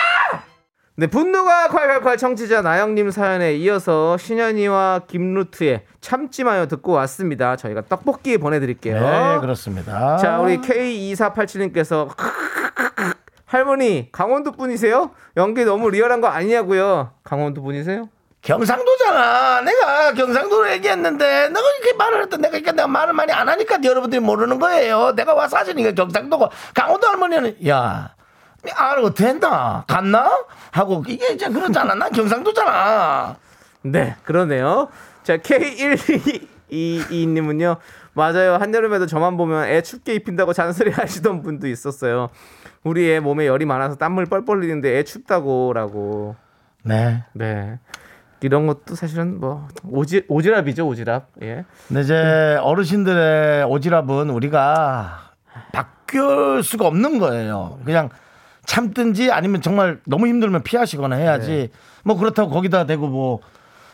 [0.99, 7.55] 네 분노가 콸콸콸 청취자 나영님 사연에 이어서 신현이와 김루트의 참지 마요 듣고 왔습니다.
[7.55, 8.99] 저희가 떡볶이 보내드릴게요.
[8.99, 12.09] 네 그렇습니다 자, 우리 K2487님께서
[13.47, 15.11] 할머니 강원도 분이세요?
[15.37, 17.13] 연기 너무 리얼한 거 아니냐고요?
[17.23, 18.09] 강원도 분이세요?
[18.41, 19.61] 경상도잖아.
[19.61, 24.19] 내가 경상도로 얘기했는데 내가 이렇게 말을 했던 내가 그러니까 내가 말을 많이 안 하니까 여러분들이
[24.19, 25.13] 모르는 거예요.
[25.15, 28.13] 내가 와서 하시니까 경상도고 강원도 할머니는 야.
[28.75, 29.85] 아, 어떻게 했나?
[29.87, 30.45] 갔나?
[30.71, 31.95] 하고, 이게 이제 그러잖아.
[31.95, 33.37] 난 경상도잖아.
[33.83, 34.89] 네, 그러네요.
[35.23, 37.77] 자, K12 8222님은요.
[38.13, 38.55] 맞아요.
[38.55, 42.29] 한여름에도 저만 보면 애 춥게 입힌다고 잔소리 하시던 분도 있었어요.
[42.87, 46.35] 우리 애 몸에 열이 많아서 땀물 뻘뻘 흘리는데 애 춥다고라고.
[46.83, 47.23] 네.
[47.33, 47.79] 네.
[48.41, 51.23] 이런 것도 사실은 뭐 오지 오지랖이죠, 오지랖.
[51.41, 51.65] 예.
[51.87, 55.31] 근데 이제 어르신들의 오지랖은 우리가
[55.71, 57.79] 바뀔 수가 없는 거예요.
[57.83, 58.09] 그냥
[58.65, 61.51] 참든지 아니면 정말 너무 힘들면 피하시거나 해야지.
[61.51, 61.69] 네.
[62.03, 63.39] 뭐 그렇다고 거기다 대고 뭐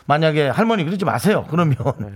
[0.06, 1.46] 만약에 할머니 그러지 마세요.
[1.48, 2.08] 그러면 네.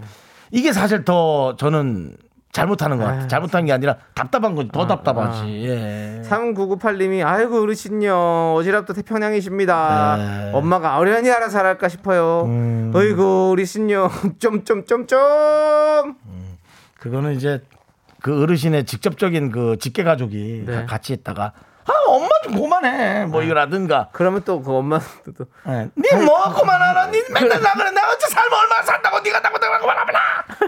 [0.50, 2.16] 이게 사실 더 저는
[2.52, 3.24] 잘못하는 것 같아요.
[3.24, 4.70] 아, 잘못한 게 아니라 답답한 거지.
[4.72, 5.64] 더 아, 답답하지.
[5.66, 6.22] 예.
[6.24, 8.10] 3998님이 아이고 어르신요
[8.56, 10.16] 어지랖도 태평양이십니다.
[10.16, 10.50] 네.
[10.54, 12.44] 엄마가 어련히 알아서 잘할까 싶어요.
[12.46, 12.92] 음.
[12.94, 16.16] 어이구 어르신요 좀좀좀좀
[16.98, 17.62] 그거는 이제
[18.22, 20.72] 그 어르신의 직접적인 그 직계 가족이 네.
[20.72, 21.52] 다 같이 있다가
[21.88, 25.04] 아 엄마 좀 그만해 뭐 이라든가 그러면 또 그 엄마도
[25.36, 25.88] 또 네.
[25.96, 30.20] 니뭐 그만하라 니 맨날 나 그래 내가 어째 삶 얼마나 산다고 니가 나고 내가 그만하라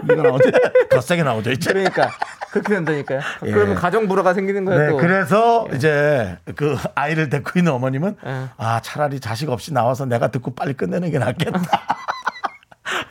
[0.03, 0.49] 이거 나오죠
[0.89, 2.09] 더 세게 나오죠 이제 그러니까
[2.51, 3.21] 그렇게 된다니까요.
[3.45, 3.51] 예.
[3.51, 4.79] 그러면 가정 불화가 생기는 거예요.
[4.81, 4.97] 네, 또.
[4.97, 8.45] 그래서 이제 그 아이를 데리고 있는 어머님은 예.
[8.57, 11.61] 아 차라리 자식 없이 나와서 내가 듣고 빨리 끝내는 게 낫겠다.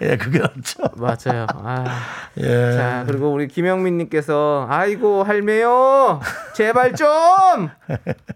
[0.02, 0.82] 예, 그게 낫죠.
[0.96, 1.46] 맞아요.
[1.54, 1.84] 아.
[2.38, 2.72] 예.
[2.72, 6.20] 자 그리고 우리 김영민 님께서 아이고 할매요
[6.54, 7.08] 제발 좀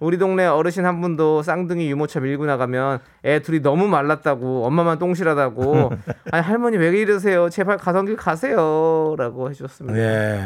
[0.01, 5.93] 우리 동네 어르신 한 분도 쌍둥이 유모차 밀고 나가면 애 둘이 너무 말랐다고 엄마만 똥실하다고
[6.33, 9.99] 아니 할머니 왜 이러세요 제발 가던 길 가세요라고 해 주셨습니다.
[9.99, 10.41] 예,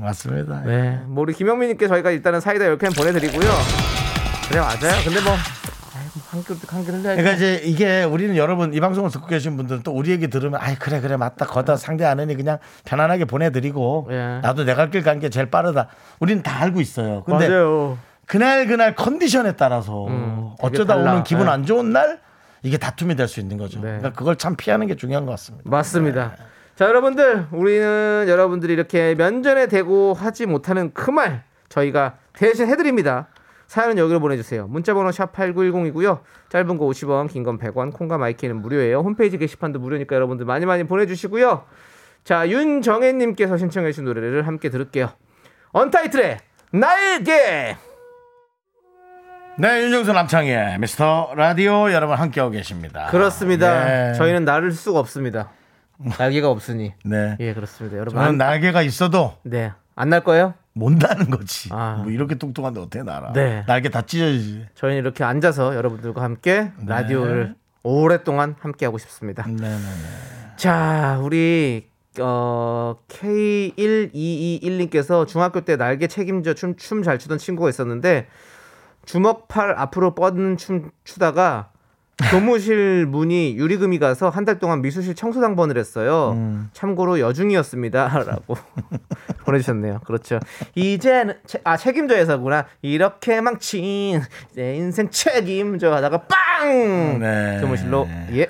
[0.00, 0.62] 맞습니다.
[0.64, 3.50] 네, 뭐 우리 김영민 님께 저희가 일단은 사이다 10캔 보내 드리고요.
[4.48, 5.02] 그래 맞아요.
[5.04, 5.34] 근데 뭐
[6.36, 7.22] 한길 한길 흘려야지.
[7.22, 10.74] 그러니까 이제 이게 우리는 여러분 이 방송을 듣고 계신 분들은 또 우리 얘기 들으면 아이
[10.76, 14.40] 그래 그래 맞다 거다 상대 안 하니 그냥 편안하게 보내드리고 예.
[14.42, 15.88] 나도 내갈 길 간 게 제일 빠르다.
[16.20, 17.22] 우리는 다 알고 있어요.
[17.24, 17.98] 근데 맞아요.
[18.26, 21.12] 그날 그날 컨디션에 따라서 음, 어쩌다 달라.
[21.12, 21.52] 오는 기분 네.
[21.52, 22.20] 안 좋은 날
[22.62, 23.78] 이게 다툼이 될 수 있는 거죠.
[23.80, 23.98] 네.
[23.98, 25.68] 그러니까 그걸 참 피하는 게 중요한 것 같습니다.
[25.70, 26.32] 맞습니다.
[26.74, 33.28] 자, 여러분들, 우리는 여러분들이 이렇게 면전에 대고 하지 못하는 그 말 저희가 대신 해드립니다.
[33.66, 34.66] 사연은 여기로 보내주세요.
[34.68, 36.20] 문자번호 샵 8910이고요.
[36.48, 39.00] 짧은 거 50원, 긴 건 100원, 콩과 my K는 무료예요.
[39.00, 41.64] 홈페이지 게시판도 무료니까 여러분들 많이 많이 보내주시고요.
[42.24, 45.10] 자, 윤정혜님께서 신청해주신 노래를 함께 들을게요.
[45.72, 46.38] 언타이틀의
[46.72, 47.76] 날개!
[49.58, 53.06] 네, 윤정수 남창희의 미스터 라디오 여러분 함께하고 계십니다.
[53.10, 54.10] 그렇습니다.
[54.10, 54.14] 예.
[54.14, 55.50] 저희는 날 수가 없습니다.
[56.18, 56.92] 날개가 없으니.
[57.04, 57.36] 네.
[57.40, 57.96] 예, 그렇습니다.
[57.96, 58.14] 여러분.
[58.16, 59.72] 저는 안, 날개가 있어도 네.
[59.94, 60.52] 안 날 거예요?
[60.76, 61.70] 못 나는 거지.
[61.72, 62.00] 아.
[62.02, 63.32] 뭐 이렇게 뚱뚱한데 어떻게 날아?
[63.32, 63.64] 네.
[63.66, 64.66] 날개 다 찢어지지.
[64.74, 69.46] 저희는 이렇게 앉아서 여러분들과 함께 라디오를 오랫동안 함께 하고 싶습니다.
[69.46, 69.76] 네, 네, 네.
[70.56, 71.88] 자, 우리
[72.20, 78.28] 어 K1221님께서 중학교 때 날개 책임져 춤 춤 잘 추던 친구가 있었는데
[79.06, 81.70] 주먹팔 앞으로 뻗는 춤 추다가
[82.30, 86.34] 교무실 문이 유리금이 가서 한 달 동안 미술실 청소 당번을 했어요.
[86.72, 88.56] 참고로 여중이었습니다라고
[89.44, 90.00] 보내주셨네요.
[90.06, 90.40] 그렇죠.
[90.74, 92.66] 이제는 채- 아 책임져에서구나.
[92.80, 94.22] 이렇게 망친
[94.54, 97.58] 내 인생 책임져 하다가 빵 네.
[97.60, 98.48] 교무실로 예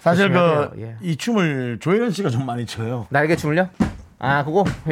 [0.00, 0.72] 사실 그 돼요.
[0.78, 0.96] 예.
[1.02, 3.06] 이 춤을 조혜련 씨가 좀 많이 춰요.
[3.10, 3.68] 날개 춤을요?
[4.18, 4.64] 아 그거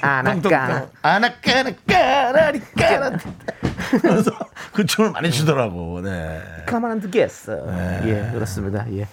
[0.00, 3.18] 아나까 아나까나까라리 까라.
[4.00, 4.30] 그래서
[4.72, 6.00] 그 춤을 많이 추더라고.
[6.02, 6.42] 네.
[6.66, 7.66] 가만 안 두겠어.
[8.04, 8.84] 예 그렇습니다.
[8.92, 9.06] 예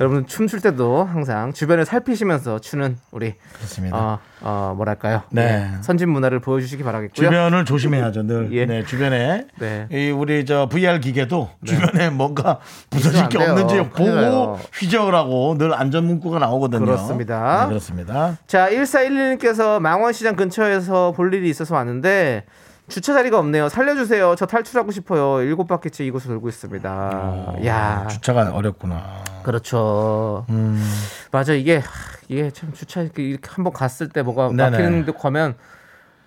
[0.00, 3.98] 여러분 춤출 때도 항상 주변을 살피시면서 추는 우리 그렇습니다.
[3.98, 5.22] 어, 어 뭐랄까요?
[5.28, 5.70] 네.
[5.76, 7.28] 예, 선진 문화를 보여주시기 바라겠고요.
[7.28, 8.48] 주변을 조심해야죠 늘.
[8.52, 8.64] 예.
[8.64, 9.88] 네, 주변에 네.
[9.90, 14.58] 이 우리 저 VR 기계도 주변에 뭔가 부서질 게 없는지 보고 나요.
[14.72, 16.86] 휘저으라고 늘 안전 문구가 나오거든요.
[16.86, 17.64] 그렇습니다.
[17.64, 18.38] 네, 그렇습니다.
[18.46, 22.44] 자 1411님께서 망원시장 근처에서 볼 일이 있어서 왔는데
[22.90, 23.68] 주차 자리가 없네요.
[23.70, 24.34] 살려주세요.
[24.36, 25.40] 저 탈출하고 싶어요.
[25.42, 27.56] 일곱 바퀴째 이곳을 돌고 있습니다.
[27.64, 29.24] 야 주차가 어렵구나.
[29.42, 30.44] 그렇죠.
[30.50, 30.82] 음.
[31.30, 31.84] 맞아 이게 하,
[32.28, 34.70] 이게 참 주차 이렇게, 이렇게 한번 갔을 때 뭐가 네네.
[34.70, 35.54] 막히는 데 가면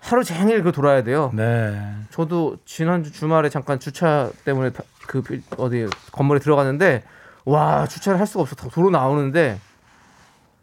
[0.00, 1.30] 하루 종일 그 돌아야 돼요.
[1.34, 1.80] 네.
[2.10, 7.04] 저도 지난주 주말에 잠깐 주차 때문에 바- 그 빌- 어디 건물에 들어갔는데
[7.44, 9.58] 와 주차를 할 수가 없어 다 도로 나오는데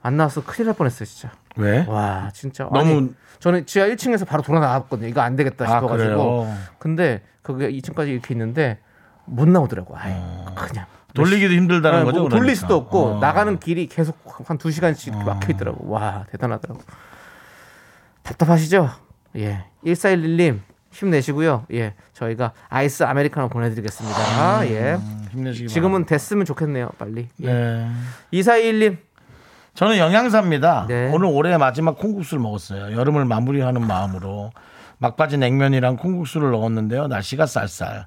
[0.04, 1.32] 안 나와서 큰일 날 뻔했어요 진짜.
[1.56, 1.86] 왜?
[1.88, 3.10] 와 진짜 너무- 아니,
[3.42, 5.08] 저는 지하 1층에서 바로 돌아 나왔거든요.
[5.10, 5.98] 이거 안 되겠다 아, 싶어가지고.
[6.46, 6.58] 그래요?
[6.80, 8.78] 근데 그게 2층까지 이렇게 있는데
[9.26, 9.98] 못 나오더라고.
[9.98, 10.14] 아이
[10.56, 12.20] 그냥 돌리기도 힘들다는 아, 거죠.
[12.22, 12.60] 뭐 돌릴 그러니까.
[12.62, 13.20] 수도 없고 어.
[13.20, 15.90] 나가는 길이 계속 한 두 시간씩 막혀 있더라고.
[15.90, 16.82] 와 대단하더라고.
[18.24, 18.90] 답답하시죠?
[19.38, 20.60] 예, 1411님
[20.92, 21.66] 힘내시고요.
[21.74, 24.18] 예, 저희가 아이스 아메리카노 보내드리겠습니다.
[24.20, 24.98] 아, 예.
[25.32, 26.90] 힘내시기 지금은 됐으면 좋겠네요.
[26.98, 27.30] 빨리.
[27.42, 27.48] 예.
[27.48, 27.88] 네.
[28.34, 28.98] 2421님
[29.74, 30.86] 저는 영양사입니다.
[30.88, 31.10] 네.
[31.14, 32.98] 오늘 올해 마지막 콩국수를 먹었어요.
[32.98, 34.52] 여름을 마무리하는 마음으로
[34.98, 37.08] 막바지 냉면이랑 콩국수를 넣었는데요.
[37.08, 38.06] 날씨가 쌀쌀.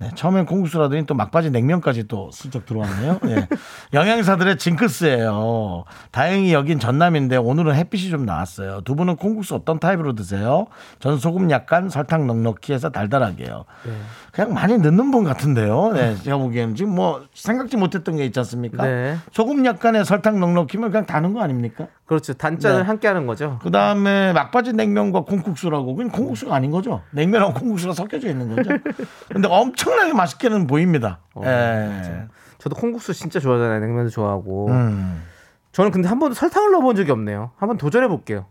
[0.00, 3.20] 네, 처음엔 콩국수라더니 또 막바지 냉면까지 또 슬쩍 들어왔네요.
[3.26, 3.46] 예.
[3.92, 5.84] 영양사들의 징크스예요.
[6.10, 8.80] 다행히 여긴 전남인데 오늘은 햇빛이 좀 나왔어요.
[8.86, 10.66] 두 분은 콩국수 어떤 타입으로 드세요?
[11.00, 13.66] 전 소금 약간 설탕 넉넉히 해서 달달하게요.
[14.32, 15.92] 그냥 많이 넣는 분 같은데요.
[15.92, 18.82] 네, 제가 보기에는 지금 뭐 생각지 못했던 게 있지 않습니까?
[18.82, 19.18] 네.
[19.32, 21.88] 소금 약간의 설탕 넉넉히면 그냥 다는 거 아닙니까?
[22.06, 22.32] 그렇죠.
[22.34, 22.84] 단짠을 네.
[22.84, 23.58] 함께 하는 거죠.
[23.62, 27.02] 그 다음에 막바지 냉면과 콩국수라고 그냥 콩국수가 아닌 거죠.
[27.12, 28.70] 냉면하고 콩국수가 섞여져 있는 거죠.
[29.30, 31.20] 근데 엄청 나게 맛있게는 보입니다.
[31.34, 32.26] 어, 예.
[32.58, 33.80] 저도 콩국수 진짜 좋아하잖아요.
[33.80, 34.68] 냉면도 좋아하고.
[34.68, 35.22] 음.
[35.72, 37.52] 저는 근데 한 번도 설탕을 넣어본 적이 없네요.
[37.56, 38.46] 한번 도전해 볼게요.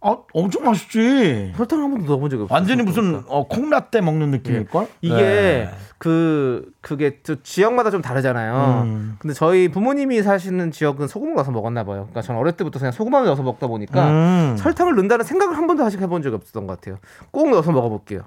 [0.00, 1.52] 아, 엄청 맛있지.
[1.56, 2.54] 설탕 한 번도 넣어본 적이 없어요.
[2.54, 4.86] 완전히 무슨 어, 콩라떼 먹는 느낌일걸?
[5.00, 5.70] 이게 네.
[5.98, 8.82] 그 그게 또 지역마다 좀 다르잖아요.
[8.84, 9.16] 음.
[9.18, 12.02] 근데 저희 부모님이 사시는 지역은 소금을 넣어서 먹었나 봐요.
[12.02, 14.56] 그러니까 저는 어릴 때부터 그냥 소금만 넣어서 먹다 보니까 음.
[14.58, 16.98] 설탕을 넣는다는 생각을 한 번도 아직 해본 적이 없었던 것 같아요.
[17.30, 18.20] 꼭 넣어서 먹어볼게요.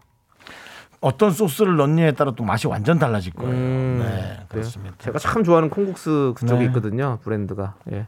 [1.01, 3.51] 어떤 소스를 넣느냐에 따라 또 맛이 완전 달라질 거예요.
[3.53, 4.45] 음, 네?
[4.49, 4.95] 그렇습니다.
[4.99, 6.65] 제가 참 좋아하는 콩국수 그쪽에 네.
[6.65, 7.19] 있거든요.
[7.23, 7.75] 브랜드가.
[7.91, 8.05] 예.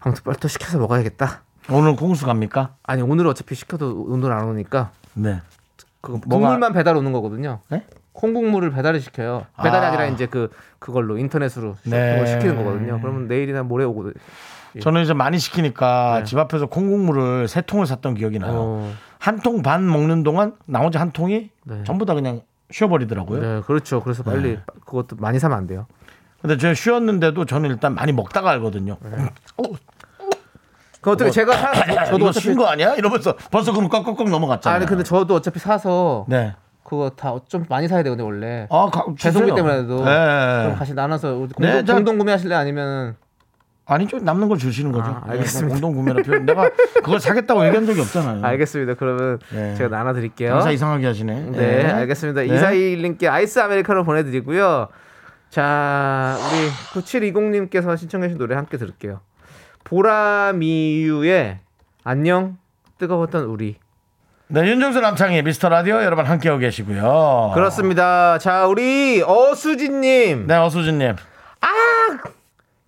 [0.00, 1.42] 아무튼 빨리 또 시켜서 먹어야겠다.
[1.70, 2.74] 오늘 콩국수 갑니까?
[2.82, 5.40] 아니 오늘 어차피 시켜도 오늘 안 오니까 네.
[6.00, 7.60] 그 국물만 배달 오는 거거든요.
[7.68, 7.84] 네?
[8.12, 9.46] 콩국물을 배달을 시켜요.
[9.62, 9.88] 배달이 아.
[9.88, 9.90] 아.
[9.92, 12.26] 니라 이제 그 그걸로 인터넷으로 시- 네.
[12.26, 13.00] 시키는 거거든요.
[13.00, 14.14] 그러면 내일이나 모레 오거든요.
[14.82, 16.24] 저는 이제 많이 시키니까 네.
[16.24, 18.52] 집 앞에서 콩국물을 세 통을 샀던 기억이 나요.
[18.52, 18.94] 어,
[19.24, 21.82] 한 통 반 먹는 동안 나머지 한 통이 네.
[21.84, 23.40] 전부 다 그냥 쉬어버리더라고요.
[23.40, 24.02] 네, 그렇죠.
[24.02, 25.86] 그래서 빨리 그것도 많이 사면 안 돼요.
[26.42, 28.98] 근데 제가 쉬었는데도 저는 일단 많이 먹다가 알거든요.
[31.00, 32.94] 그 어떻게 제가 사, 저도 어차피 쉰거 아니야?
[32.96, 34.76] 이러면서 벌써 그럼 꺽꺽꺽 넘어갔잖아요.
[34.76, 36.54] 아니 근데 저도 어차피 사서 네.
[36.82, 38.66] 그거 다 좀 많이 사야 되거든요 원래.
[38.70, 39.54] 아, 가, 배송비.
[39.54, 40.04] 때문에도 네.
[40.04, 43.16] 그럼 같이 나눠서 공동, 네, 자- 공동 구매하실래 아니면
[43.86, 44.18] 아니죠.
[44.18, 45.04] 남는 걸 주시는 거죠.
[45.04, 45.74] 아, 알겠습니다.
[45.74, 46.38] 네, 공동 구매라 필요.
[46.40, 46.70] 내가
[47.02, 48.42] 그걸 사겠다고 얘기한 적이 없잖아요.
[48.42, 48.94] 알겠습니다.
[48.94, 49.74] 그러면 네.
[49.74, 50.50] 제가 나눠 드릴게요.
[50.52, 51.50] 장사 이상하게 하시네.
[51.52, 52.42] 네, 알겠습니다.
[52.42, 52.46] 네.
[52.46, 54.88] 이사일님께 아이스 아메리카노 보내드리고요.
[55.50, 59.20] 자, 우리 9720님께서 신청해주신 노래 함께 들을게요.
[59.84, 61.58] 보라미유의
[62.04, 62.56] 안녕
[62.98, 63.76] 뜨거웠던 우리.
[64.48, 67.52] 네, 윤정수 남창희 미스터 라디오 여러분 함께하고 계시고요.
[67.54, 68.38] 그렇습니다.
[68.38, 71.16] 자, 우리 어수진님 네, 어수진님.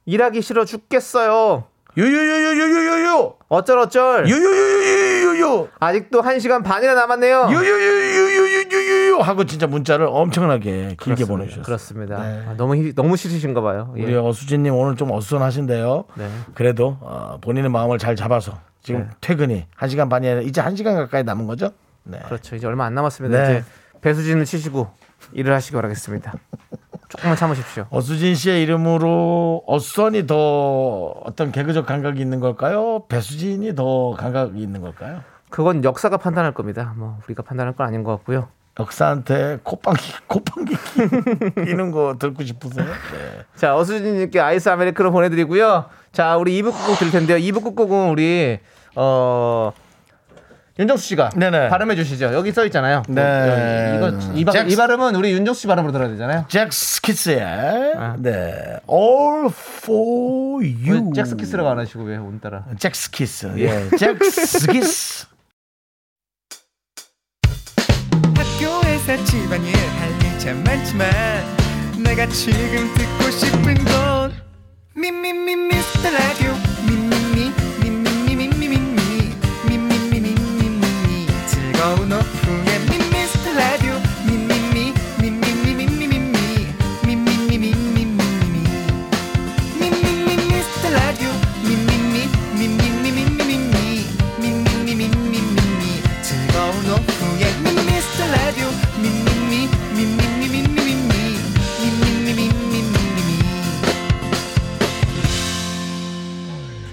[0.06, 1.64] 일하기 싫어 죽겠어요.
[1.96, 3.32] 유유유유유유유.
[3.48, 4.28] 어쩔어쩔.
[4.28, 5.68] 유유유유유유유.
[5.80, 7.48] 아직도 1시간 반이나 남았네요.
[7.50, 11.26] 유유유유유유유유 하고 진짜 문자를 엄청나게 길게 그렇습니다.
[11.32, 11.64] 보내주셨어요.
[11.64, 12.22] 그렇습니다.
[12.22, 12.44] 네.
[12.46, 13.94] 아, 너무 히- 너무 싫으신가 봐요.
[13.96, 14.02] 예.
[14.04, 16.04] 우리 어수진 님 오늘 좀 어수선하신데요.
[16.16, 16.28] 네.
[16.54, 19.08] 그래도 어, 본인의 마음을 잘 잡아서 지금 네.
[19.22, 21.70] 퇴근이 한 시간 반이 아니라 이제 한 시간 가까이 남은 거죠?
[22.04, 22.20] 네.
[22.26, 22.56] 그렇죠.
[22.56, 23.42] 이제 얼마 안 남았습니다.
[23.42, 23.52] 네.
[23.58, 23.64] 이제
[24.02, 24.86] 배수진을 치시고
[25.32, 26.34] 일을 하시기 바라겠습니다.
[27.16, 27.87] 조금만 참으십시오.
[27.90, 33.05] 어수진 씨의 이름으로 어선이 더 어떤 개그적 감각이 있는 걸까요?
[33.09, 35.22] 배수진이 더 감각이 있는 걸까요?
[35.48, 36.94] 그건 역사가 판단할 겁니다.
[36.96, 38.48] 뭐 우리가 판단할 건 아닌 것 같고요.
[38.79, 40.76] 역사한테 콧방귀 콧방귀
[41.64, 42.85] 끼는 거 듣고 싶으세요?
[42.85, 43.42] 네.
[43.55, 45.87] 자, 어수진님께 아이스 아메리카노 보내드리고요.
[46.12, 47.38] 자, 우리 2부 끝곡 들을 텐데요.
[47.38, 48.59] 2부 끝곡은 우리
[48.94, 49.72] 어
[50.78, 51.68] 윤정수 씨가 네네.
[51.70, 52.34] 발음해 주시죠.
[52.34, 53.02] 여기 써 있잖아요.
[53.08, 53.22] 네.
[53.22, 56.44] 어, 이거 이, 발- 잭스- 이 발음은 우리 윤정수 씨 발음으로 들어야 되잖아요.
[56.48, 57.40] 잭스키스의
[57.96, 58.16] 아.
[58.18, 62.64] 네 All for You 왜 잭스키스라고 안 하시고 왜 오늘따라?
[62.78, 65.26] 잭스키스 예 잭스키스
[68.36, 71.08] 학교에서 집안일 할일참 많지만
[72.04, 74.32] 내가 지금 듣고 싶은 건
[74.94, 76.52] 미미미 미스터 라디오
[76.86, 77.15] 미미미
[81.87, 82.79] 즐거운 오후에
[83.12, 83.94] 미스터 라디오
[84.27, 86.18] 미미 미 미미미 미미미
[87.05, 88.05] 미미미 미미미
[89.79, 91.31] 미 미미 미스터 라디오
[91.62, 92.27] 미미미
[92.59, 94.05] 미미미 미미미
[94.40, 97.55] 미미미 미미미 즐거운 오후에
[97.87, 98.66] 미스터 라디오
[99.01, 101.38] 미미미 미미미 미미미
[101.83, 103.31] 미미미 미미미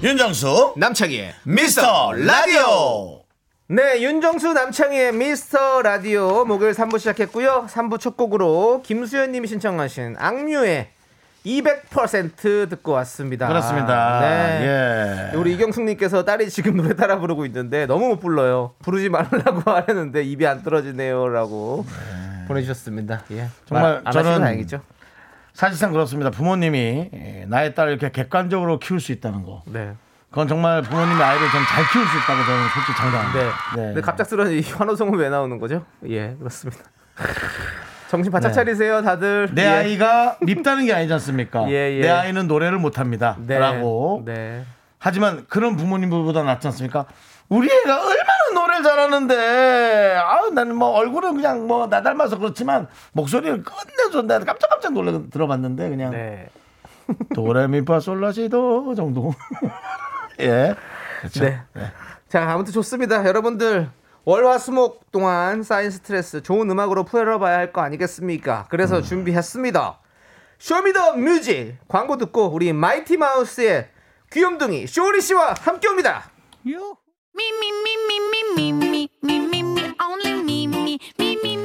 [0.03, 3.22] 윤정수 남창희의 미스터 라디오
[3.67, 7.67] 네, 윤정수 남창희의 미스터 라디오 목요일 3부 시작했고요.
[7.69, 10.89] 3부 첫 곡으로 김수현 님이 신청하신 악뮤의
[11.45, 13.47] 200% 듣고 왔습니다.
[13.47, 15.31] 그렇습니다 네.
[15.33, 18.73] 예 우리 이경숙 님께서 딸이 지금 노래 따라 부르고 있는데 너무 못 불러요.
[18.81, 21.85] 부르지 말라고 하려는데 입이 안 떨어지네요라고
[22.47, 23.23] 보내주셨습니다.
[23.31, 23.47] 예.
[23.65, 24.81] 정말 말- 저는 다행이죠.
[25.53, 29.93] 사실상 그렇습니다 부모님이 예, 나의 딸을 이렇게 객관적으로 키울 수 있다는 거 네.
[30.33, 33.45] 그건 정말 부모님이 아이를 좀 잘 키울 수 있다고 저는 솔직히 장담합니다 네.
[33.75, 33.85] 네.
[33.93, 35.85] 근데 갑작스러운 이 환호성은 왜 나오는 거죠?
[36.07, 36.83] 예, 그렇습니다.
[38.09, 38.53] 정신 바짝 네.
[38.53, 39.49] 차리세요, 다들.
[39.53, 39.67] 내 예.
[39.67, 41.65] 아이가 밉다는 게 아니지 않습니까?
[41.69, 42.01] 예, 예.
[42.01, 43.37] 내 아이는 노래를 못합니다.
[43.45, 43.57] 네.
[43.59, 44.23] 라고.
[44.25, 44.63] 네.
[44.99, 47.05] 하지만 그런 부모님들보다 낫지 않습니까?
[47.49, 53.63] 우리 애가 얼마나 노래를 잘하는데 아우 나는 뭐 얼굴은 그냥 뭐 나 닮아서 그렇지만 목소리를
[53.63, 56.47] 끝내줘 내가 깜짝깜짝 놀라 들어봤는데 그냥 네.
[57.35, 59.33] 도레미파 솔라시도 정도
[60.39, 60.75] 예
[61.19, 61.43] 그렇죠.
[61.45, 61.61] 네.
[62.29, 63.25] 자, 아무튼 좋습니다.
[63.25, 63.89] 여러분들
[64.25, 68.67] 월화수목 동안 쌓인 스트레스 좋은 음악으로 풀어봐야 할 거 아니겠습니까?
[68.69, 69.99] 그래서 준비했습니다.
[70.59, 73.89] Show Me the Music 광고 듣고 우리 마이티 마우스의
[74.31, 76.31] 귀염둥이 쇼리 씨와 함께 옵니다.
[76.65, 77.49] Me,
[78.57, 79.42] me,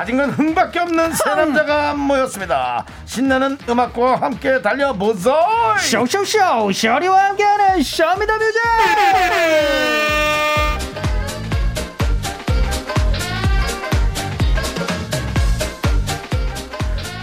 [0.00, 2.86] 가진 건 흥밖에 없는 세 남자가 모였습니다.
[3.04, 5.30] 신나는 음악과 함께 달려보소
[5.78, 8.62] 쇼쇼쇼 쇼리와 함께하는 Show Me the Music!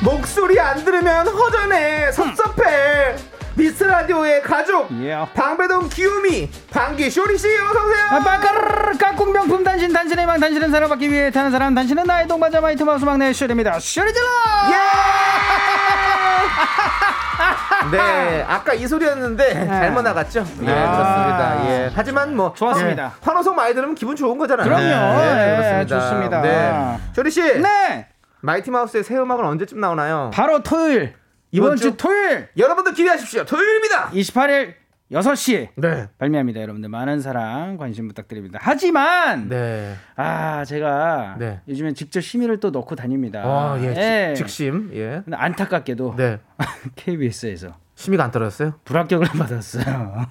[0.04, 2.12] 목소리 안 들으면 허전해.
[2.12, 3.16] 섭섭해
[3.58, 5.18] 미스 라디오의 가족 예.
[5.34, 8.22] 방배동 귀요미 방귀 쇼리 씨 어서 오세요.
[8.24, 12.84] 빠까르르 깍꿍 명품 단신 단신의 망 단신은 사랑받기 위해 태어난 사람 단신은 나의 동반자 마이티
[12.84, 13.80] 마우스 막내 쇼리입니다.
[13.80, 14.28] 쇼리질러!
[17.92, 20.46] 네 아까 이 소리였는데 잘못 나갔죠?
[20.64, 20.92] 예 아.
[20.92, 21.66] 그렇습니다.
[21.70, 23.06] 예 하지만 뭐 좋았습니다.
[23.06, 24.66] 예, 환호성 많이 들으면 기분 좋은 거잖아요.
[24.66, 25.20] 그럼요.
[25.20, 26.42] 네, 네, 좋습니다.
[26.42, 26.98] 네.
[27.16, 28.08] 쇼리 씨 네.
[28.42, 30.30] 마이티 마우스의 새 음악은 언제쯤 나오나요?
[30.34, 31.16] 바로 토요일
[31.58, 31.98] 이번 주 주?
[31.98, 34.74] 토요일 여러분들 기대하십시오 토요일입니다 28일
[35.12, 39.96] 6시에 네 발매합니다 여러분들 많은 사랑 관심 부탁드립니다 하지만 네.
[40.16, 41.62] 아 제가 네.
[41.68, 44.30] 요즘엔 직접 심의를 또 넣고 다닙니다 아, 예.
[44.30, 44.34] 예.
[44.36, 45.22] 직, 심 예.
[45.24, 46.40] 근데 안타깝게도 네.
[46.96, 48.74] KBS에서 심의가 안 떨어졌어요?
[48.86, 50.28] 불합격을 받았어요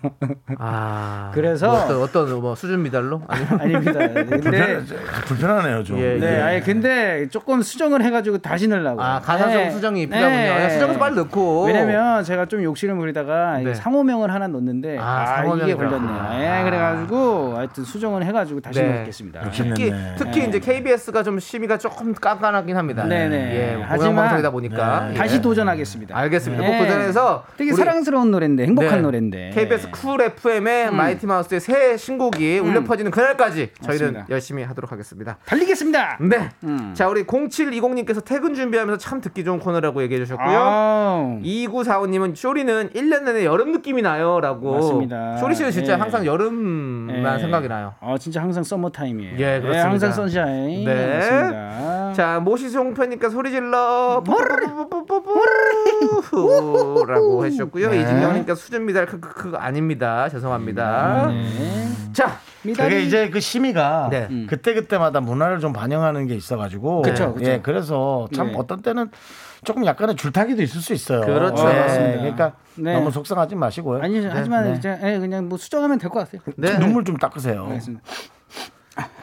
[0.59, 1.33] 아.
[1.35, 3.23] 그래서- 뭐 어떤, 어떤 뭐 수준 미달로?
[3.27, 4.87] 아니면 아닙니다 근데 불편,
[5.27, 6.41] 불편하네요 좀 예, 네, 예.
[6.43, 9.03] 아니 근데 조금 수정을 해가지고 다시 넣으려고.
[9.03, 9.71] 아, 가사성 네.
[9.73, 10.31] 수정이 이쁘다군요.
[10.37, 11.65] 야, 수정해서 빨리 넣고.
[11.67, 13.75] 왜냐면 제가 좀 욕심을 부리다가 네.
[13.75, 16.19] 상호명을 하나 넣는데 아, 아, 상호명이 이게 걸렸네요.
[16.21, 16.61] 아.
[16.61, 19.01] 예, 그래가지고 하여튼 수정을 해가지고 다시 네.
[19.01, 19.51] 넣겠습니다.
[19.51, 20.15] 특히, 네.
[20.17, 23.05] 특히 이제 KBS가 좀 심의가 조금 깐깐하긴 합니다.
[23.05, 23.37] 네네.
[23.37, 25.07] 예, 하지만- 공영방송이다 보니까.
[25.09, 25.15] 네.
[25.15, 25.19] 예.
[25.19, 26.17] 다시 도전하겠습니다.
[26.17, 26.63] 알겠습니다.
[26.65, 26.69] 예.
[26.69, 29.01] 꼭 도전해서 되게 사랑스러운 노래인데 행복한 네.
[29.03, 29.51] 노래인데.
[29.55, 34.27] KBS 쿨 FM의 마이티 마우스의 새 신곡이 울려 퍼지는 그날까지 저희는 맞습니다.
[34.31, 35.39] 열심히 하도록 하겠습니다.
[35.47, 36.19] 달리겠습니다.
[36.21, 36.51] 네.
[36.65, 36.93] 음.
[36.95, 40.59] 자, 우리 0720님께서 퇴근 준비하면서 참 듣기 좋은 코너라고 얘기해 주셨고요.
[40.59, 41.41] 아우.
[41.43, 44.41] 2945님은 쇼리는 1년 내내 여름 느낌이 나요.
[44.41, 44.73] 라고.
[44.73, 45.37] 맞습니다.
[45.39, 45.97] 쇼리 씨는 진짜 예.
[45.97, 47.41] 항상 여름만 예.
[47.41, 47.95] 생각이 나요.
[48.01, 49.35] 아 진짜 항상 서머 타임이에요.
[49.39, 49.89] 예, 그렇습니다.
[49.89, 50.85] 항상 sunshine.
[50.85, 51.17] 네.
[51.17, 52.13] 맞습니다.
[52.13, 54.23] 자, 모시송 팬님께 소리 질러.
[54.25, 55.35] 뽀뽀뽀뽀뽀뽀
[56.31, 57.91] 뽀 라고 해주셨고요.
[57.91, 58.03] 네.
[58.03, 60.29] 이진경님께 수준 미달 크크크 아닙니다.
[60.29, 61.29] 죄송합니다.
[61.29, 61.89] 네.
[62.13, 64.47] 자, 그게 이제 그 심의가 네.
[64.49, 67.51] 그때 그때마다 문화를 좀 반영하는 게 있어가지고 그쵸, 그쵸.
[67.51, 68.55] 예 그래서 참 네.
[68.57, 69.11] 어떤 때는
[69.65, 71.21] 조금 약간의 줄타기도 있을 수 있어요.
[71.23, 71.69] 그렇죠.
[71.69, 72.19] 예, 맞습니다.
[72.19, 72.93] 그러니까 네.
[72.95, 74.03] 너무 속상하지 마시고요.
[74.03, 74.75] 아니 하지만 네.
[74.79, 76.41] 이제 예, 그냥 뭐 수정하면 될 것 같아요.
[76.57, 76.79] 네.
[76.79, 77.67] 눈물 좀 닦으세요.
[77.67, 78.03] 알겠습니다.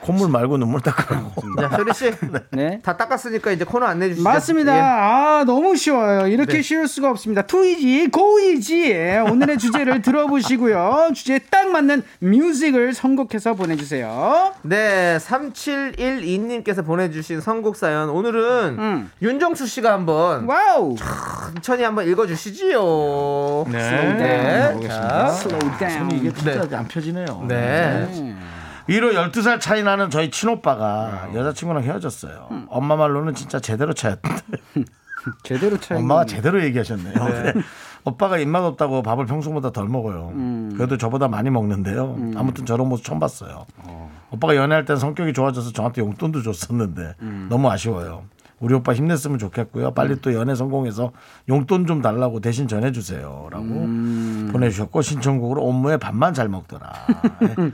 [0.03, 1.31] 콧물 말고 눈물 닦으라고.
[1.59, 2.11] 자, 쇼리 씨.
[2.51, 2.79] 네.
[2.83, 4.29] 다 닦았으니까 이제 코너 안내해 주시죠.
[4.29, 4.75] 맞습니다.
[4.75, 4.81] 예.
[4.81, 6.27] 아, 너무 쉬워요.
[6.27, 6.61] 이렇게 네.
[6.61, 7.43] 쉬울 수가 없습니다.
[7.43, 8.93] 투이지, 고이지.
[9.29, 11.11] 오늘의 주제를 들어보시고요.
[11.13, 14.53] 주제에 딱 맞는 music을 선곡해서 보내주세요.
[14.63, 18.09] 네, 3712님께서 보내주신 선곡 사연.
[18.09, 19.11] 오늘은 음.
[19.21, 20.95] 윤정수 씨가 한번 wow.
[21.53, 23.65] 천천히 한번 읽어주시지요.
[23.71, 24.13] 네.
[24.13, 24.87] 네.
[24.87, 26.11] 자, Slow down.
[26.11, 27.45] 이게 진짜 안 펴지네요.
[27.47, 28.35] 네.
[28.87, 32.67] 위로 12살 차이 나는 저희 친오빠가 여자친구랑 헤어졌어요.
[32.69, 34.29] 엄마 말로는 진짜 제대로 차였대.
[35.43, 35.97] 제대로 차이.
[35.99, 37.13] 엄마가 제대로 얘기하셨네요.
[37.13, 37.53] 네.
[38.03, 40.33] 오빠가 입맛 없다고 밥을 평소보다 덜 먹어요.
[40.75, 42.17] 그래도 저보다 많이 먹는데요.
[42.35, 43.65] 아무튼 저런 모습 처음 봤어요.
[44.31, 47.15] 오빠가 연애할 땐 성격이 좋아져서 저한테 용돈도 줬었는데
[47.49, 48.23] 너무 아쉬워요.
[48.59, 49.91] 우리 오빠 힘냈으면 좋겠고요.
[49.91, 51.11] 빨리 또 연애 성공해서
[51.49, 53.47] 용돈 좀 달라고 대신 전해주세요.
[53.51, 53.65] 라고
[54.51, 56.91] 보내주셨고 신청곡으로 옴무의 밥만 잘 먹더라.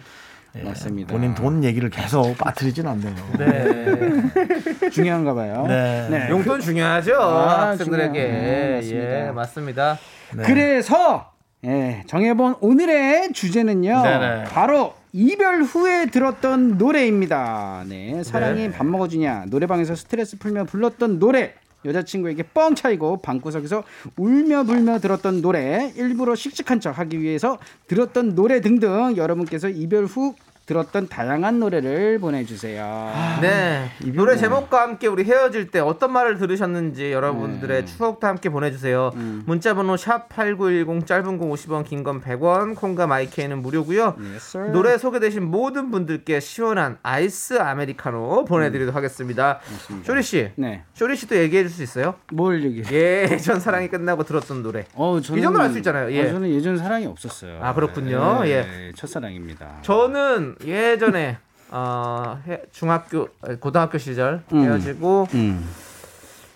[0.53, 0.61] 네.
[0.61, 1.13] 예, 맞습니다.
[1.13, 3.15] 본인 돈 얘기를 계속 빠뜨리진 않네요.
[3.37, 4.89] 네.
[4.89, 5.65] 중요한가 봐요.
[5.67, 6.27] 네.
[6.29, 7.15] 용돈 중요하죠.
[7.21, 8.11] 아, 학생들에게.
[8.27, 9.27] 네, 맞습니다.
[9.27, 9.99] 예, 맞습니다.
[10.35, 10.43] 네.
[10.43, 11.31] 그래서
[11.65, 14.01] 예, 정해본 오늘의 주제는요.
[14.01, 14.43] 네네.
[14.45, 17.83] 바로 이별 후에 들었던 노래입니다.
[17.87, 18.71] 네, 사랑이 네.
[18.71, 21.53] 밥 먹어주냐 노래방에서 스트레스 풀며 불렀던 노래.
[21.85, 23.83] 여자친구에게 뻥 차이고 방구석에서
[24.17, 27.57] 울며 불며 들었던 노래 일부러 씩씩한 척 하기 위해서
[27.87, 30.35] 들었던 노래 등등 여러분께서 이별 후
[30.73, 33.11] 들었던 다양한 노래를 보내주세요.
[33.41, 33.89] 네.
[34.13, 39.09] 노래 제목과 함께 우리 헤어질 때 어떤 말을 들으셨는지 여러분들의 추억도 함께 보내주세요.
[39.47, 44.15] 문자번호 샵8910 짧은 거 50원, 긴 건 100원, 콩과 마이케이는 무료고요.
[44.19, 44.57] Yes.
[44.71, 49.59] 노래 소개되신 모든 분들께 시원한 아이스 아메리카노 보내드리도록 하겠습니다.
[50.03, 52.13] 쇼리 씨, 네, 쇼리 씨도 얘기해 줄 수 있어요?
[52.31, 52.85] 뭘 얘기해?
[53.33, 54.85] 예 전 사랑이 끝나고 들었던 노래.
[54.93, 56.11] 어, 저는, 이 정도는 알 수 있잖아요.
[56.11, 56.27] 예.
[56.27, 57.59] 어, 저는 예전 사랑이 없었어요.
[57.63, 58.41] 아, 그렇군요.
[58.45, 59.79] 예, 첫사랑입니다.
[59.81, 61.37] 저는 예전에
[61.71, 63.27] 어, 해- 중학교,
[63.59, 64.63] 고등학교 시절 음.
[64.63, 65.69] 헤어지고 음.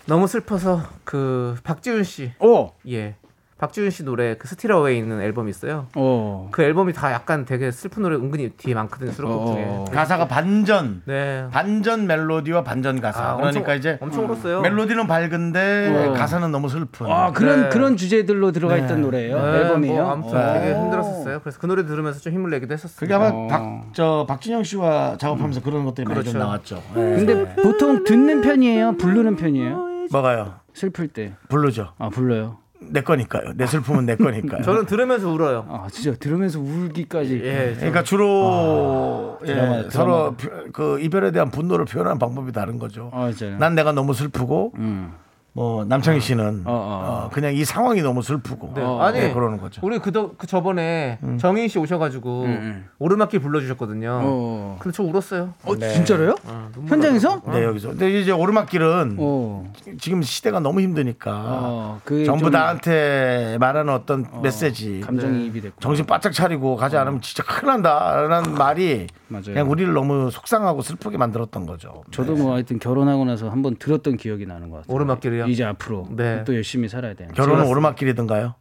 [0.05, 3.15] 너무 슬퍼서 그 박지윤 씨, 오, 예,
[3.63, 5.87] 박지윤 씨 노래 그 Steal Away 있는 앨범이 있어요.
[5.95, 6.49] 오.
[6.51, 9.11] 그 앨범이 다 약간 되게 슬픈 노래 은근히 뒤에 많거든요.
[9.11, 9.63] 수록곡 중에.
[9.65, 9.85] 어.
[9.89, 11.47] 가사가 반전, 네.
[11.49, 13.23] 반전 멜로디와 반전 가사.
[13.23, 14.59] 아, 그러니까 엄청, 이제 엄청 울었어요.
[14.59, 16.11] 멜로디는 밝은데 어.
[16.11, 17.09] 가사는 너무 슬픈.
[17.09, 17.69] 아 그런 네.
[17.69, 19.37] 그런 주제들로 들어가 있던 노래예요.
[19.41, 20.01] 네, 앨범이에요.
[20.01, 20.53] 뭐 아무튼 어.
[20.55, 21.39] 되게 힘들었었어요.
[21.39, 22.99] 그래서 그 노래 들으면서 좀 힘을 내기도 했었어요.
[22.99, 23.47] 그게 아마 어.
[23.47, 26.37] 박, 저, 박진영 씨와 작업하면서 그런 것들이 많이 좀 그렇죠.
[26.37, 26.83] 나왔죠.
[26.97, 26.99] 예.
[27.15, 30.07] 근데 보통 듣는 편이에요, 부르는 편이에요.
[30.11, 30.55] 뭐가요?
[30.73, 31.33] 슬플 때.
[31.47, 31.93] 부르죠.
[31.97, 32.62] 아 불러요.
[32.89, 33.53] 내 거니까요.
[33.55, 34.61] 내 슬픔은 내 거니까요.
[34.63, 35.65] 저는 들으면서 울어요.
[35.69, 37.41] 아 진짜 들으면서 울기까지.
[37.43, 43.09] 예, 그러니까 주로 예, 드라마, 서로 표- 그 이별에 대한 분노를 표현하는 방법이 다른 거죠.
[43.13, 43.31] 아.
[43.59, 45.13] 난 내가 너무 슬프고 음.
[45.55, 47.25] 뭐 남창희 씨는 어, 어.
[47.25, 48.81] 어, 그냥 이 상황이 너무 슬프고 네.
[48.81, 49.81] 어, 아니, 네, 그러는 거죠.
[49.83, 52.85] 우리 그저 그 저번에 정인 씨 오셔가지고 음.
[52.97, 54.19] 오르막길 불러주셨거든요.
[54.23, 54.77] 어.
[54.79, 55.53] 근데 저 울었어요.
[55.63, 56.35] 어 진짜로요?
[56.47, 57.41] 아, 눈물 현장에서?
[57.51, 57.89] 네 여기서.
[57.89, 59.71] 근데 이제 오르막길은 어.
[59.99, 62.01] 지금 시대가 너무 힘드니까 어.
[62.03, 65.79] 그 전부 좀 나한테 말하는 어떤 메시지 감정이입이 됐고.
[65.79, 69.45] 정신 바짝 차리고 가지 않으면 진짜 큰일 난다라는 말이 맞아요.
[69.45, 72.03] 그냥 우리를 너무 속상하고 슬프게 만들었던 거죠.
[72.09, 74.95] 저도 뭐 하여튼 결혼하고 나서 한번 들었던 기억이 나는 것 같아요.
[74.95, 75.47] 오르막길이 요?
[75.51, 76.43] 이제 앞으로 네.
[76.45, 77.27] 또 열심히 살아야 돼.
[77.35, 78.55] 결혼은 오르막길이든가요?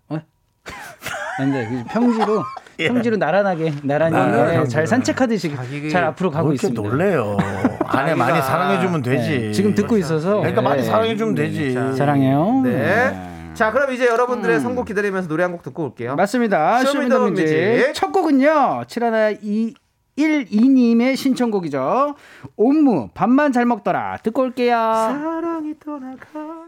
[1.39, 2.43] 근데 그 평지로
[2.79, 2.89] 예.
[2.89, 4.17] 평지로 나란하게 나란히
[4.61, 6.81] 예, 잘 산책하듯이 자기- 잘 앞으로 가고 있습니다.
[6.83, 7.37] 놀래요.
[7.87, 9.39] 아내 많이 사랑해주면 되지.
[9.39, 10.89] 네, 지금 듣고 있어서 그러니까 많이 네.
[10.89, 11.73] 사랑해주면 되지.
[11.97, 12.61] 사랑해요.
[12.65, 13.29] 네.
[13.55, 16.17] 자, 그럼 이제 여러분들의 선곡 기다리면서 노래 한 곡 듣고 올게요.
[16.17, 16.83] 맞습니다.
[16.85, 17.93] 쇼미더뮤직.
[17.95, 18.85] 첫 곡은요.
[18.89, 19.75] 71
[20.19, 22.15] 12님의 신청곡이죠.
[22.57, 24.19] 옴므 밥만 잘 먹더라.
[24.23, 24.75] 듣고 올게요.
[24.77, 26.67] 사랑이 떠나가.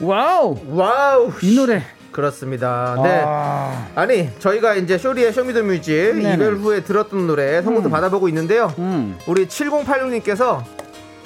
[0.00, 0.56] wow.
[0.70, 1.30] wow.
[1.42, 1.82] 이 노래.
[2.12, 2.96] 그렇습니다.
[3.02, 3.22] 네.
[3.26, 6.34] 아, 아니, 저희가 이제 쇼리의 쇼미더뮤직 네네.
[6.34, 8.72] 이별 후에 들었던 노래 선곡도 받아보고 있는데요.
[8.78, 9.18] 음.
[9.26, 10.62] 우리 7086님께서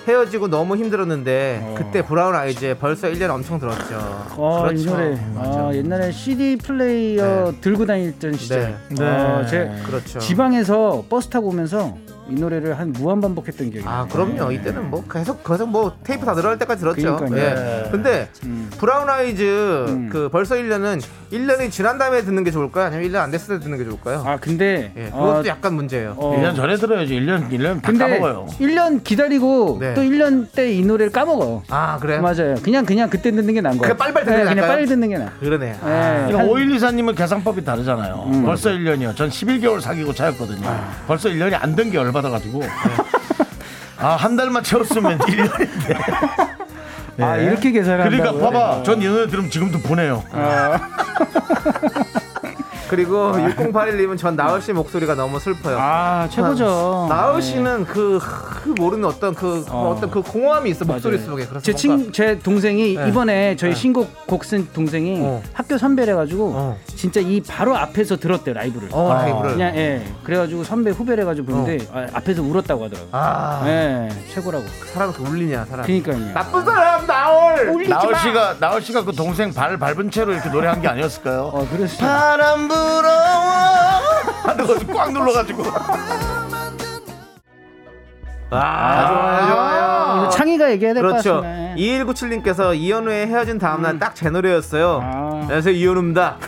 [0.06, 3.98] 헤어지고 너무 힘들었는데 그때 브라운 아이즈에 벌써 1년 엄청 들었죠.
[4.38, 4.90] 어, 이 그렇죠.
[4.90, 5.18] 노래.
[5.36, 8.78] 아, 옛날에 CD 플레이어 들고 다니던 시절.
[8.88, 9.04] 네.
[9.04, 10.18] 어, 제 그렇죠.
[10.20, 11.98] 지방에서 버스 타고 오면서
[12.28, 14.08] 이 노래를 한 무한 반복했던 기억이 아 나요.
[14.10, 17.84] 그럼요 이때는 뭐 계속 계속 뭐 테이프 다 늘어날 때까지 들었죠 그러니까요.
[17.86, 17.90] 예.
[17.90, 18.70] 근데 음.
[18.78, 19.42] 브라운 아이즈
[19.88, 20.08] 음.
[20.12, 21.00] 그 벌써 1년은
[21.32, 24.36] 1년이 지난 다음에 듣는 게 좋을까요 아니면 1년 안 됐을 때 듣는 게 좋을까요 아,
[24.38, 27.14] 근데 예, 그것도 어, 약간 문제예요 어, 1년 전에 들어야지.
[27.14, 28.46] 1년, 1년 다 근데 까먹어요.
[28.60, 29.94] 1년 기다리고 네.
[29.94, 31.62] 또 1년 때 이 노래를 까먹어.
[31.70, 32.54] 아 그래요 맞아요.
[32.62, 33.88] 그냥 그냥 그때 듣는 게 나은 거야.
[33.88, 34.72] 그냥 빨리빨리 듣는 게 그냥 나을까요?
[34.76, 35.30] 빨리 듣는 게 나아.
[35.40, 36.28] 그러네 아, 예.
[36.28, 38.42] 이거 한- 5124님은 계산법이 다르잖아요.
[38.44, 39.16] 벌써 1년이요.
[39.16, 40.68] 전 11개월 사귀고 차였거든요.
[41.06, 42.62] 벌써 1년이 안 된게열 받아가지고.
[44.00, 45.96] 아, 한 달만 채웠으면 1년인데.
[47.20, 48.32] 아, 이렇게 계산을 그러니까?
[48.50, 48.82] 봐봐.
[48.84, 50.22] 전 이 노래 들으면 지금도 보내요.
[52.88, 57.06] 그리고 6081님은 전 나을 씨 목소리가 너무 슬퍼요 아, 최고죠.
[57.08, 57.40] 나을 네.
[57.42, 59.90] 씨는 그, 그 모르는 어떤 그 어.
[59.90, 60.00] 어.
[60.00, 61.30] 떤 그 공허함이 있어 목소리 맞아요.
[61.30, 63.08] 속에 그래서 제, 뭔가- 친, 제 동생이 네.
[63.08, 63.76] 이번에 저희 네.
[63.76, 65.42] 신곡 곡 쓴 동생이 어.
[65.52, 66.78] 학교 선배래 가지고 어.
[66.96, 68.88] 진짜 이 바로 앞에서 들었대요 라이브를.
[68.92, 69.50] 어, 라이브를.
[69.52, 73.08] 그냥 예 그래가지고 선배 후배래 가지고 보는데 아, 앞에서 울었다고 하더라고.
[73.12, 74.64] 요아예 최고라고.
[74.94, 76.32] 사람 그 울리냐 사람 그러니까요.
[76.32, 80.88] 나쁜 사람 나올 나올 씨가 나올 씨가 그 동생 발 밟은 채로 이렇게 노래한 게
[80.88, 81.50] 아니었을까요?
[81.52, 82.77] 어 그래서 바람 불
[84.44, 85.62] 하는 거꽉 눌러가지고
[88.50, 90.16] 아, 좋아요, 좋아요.
[90.22, 91.42] 이거 창희가 얘기해야 될 것 그렇죠.
[91.42, 91.74] 같습니다.
[91.76, 95.00] 2197님께서 이현우의 헤어진 다음날 딱 제 노래였어요.
[95.02, 95.40] 아.
[95.42, 96.38] 안녕하세요, 이현우입니다.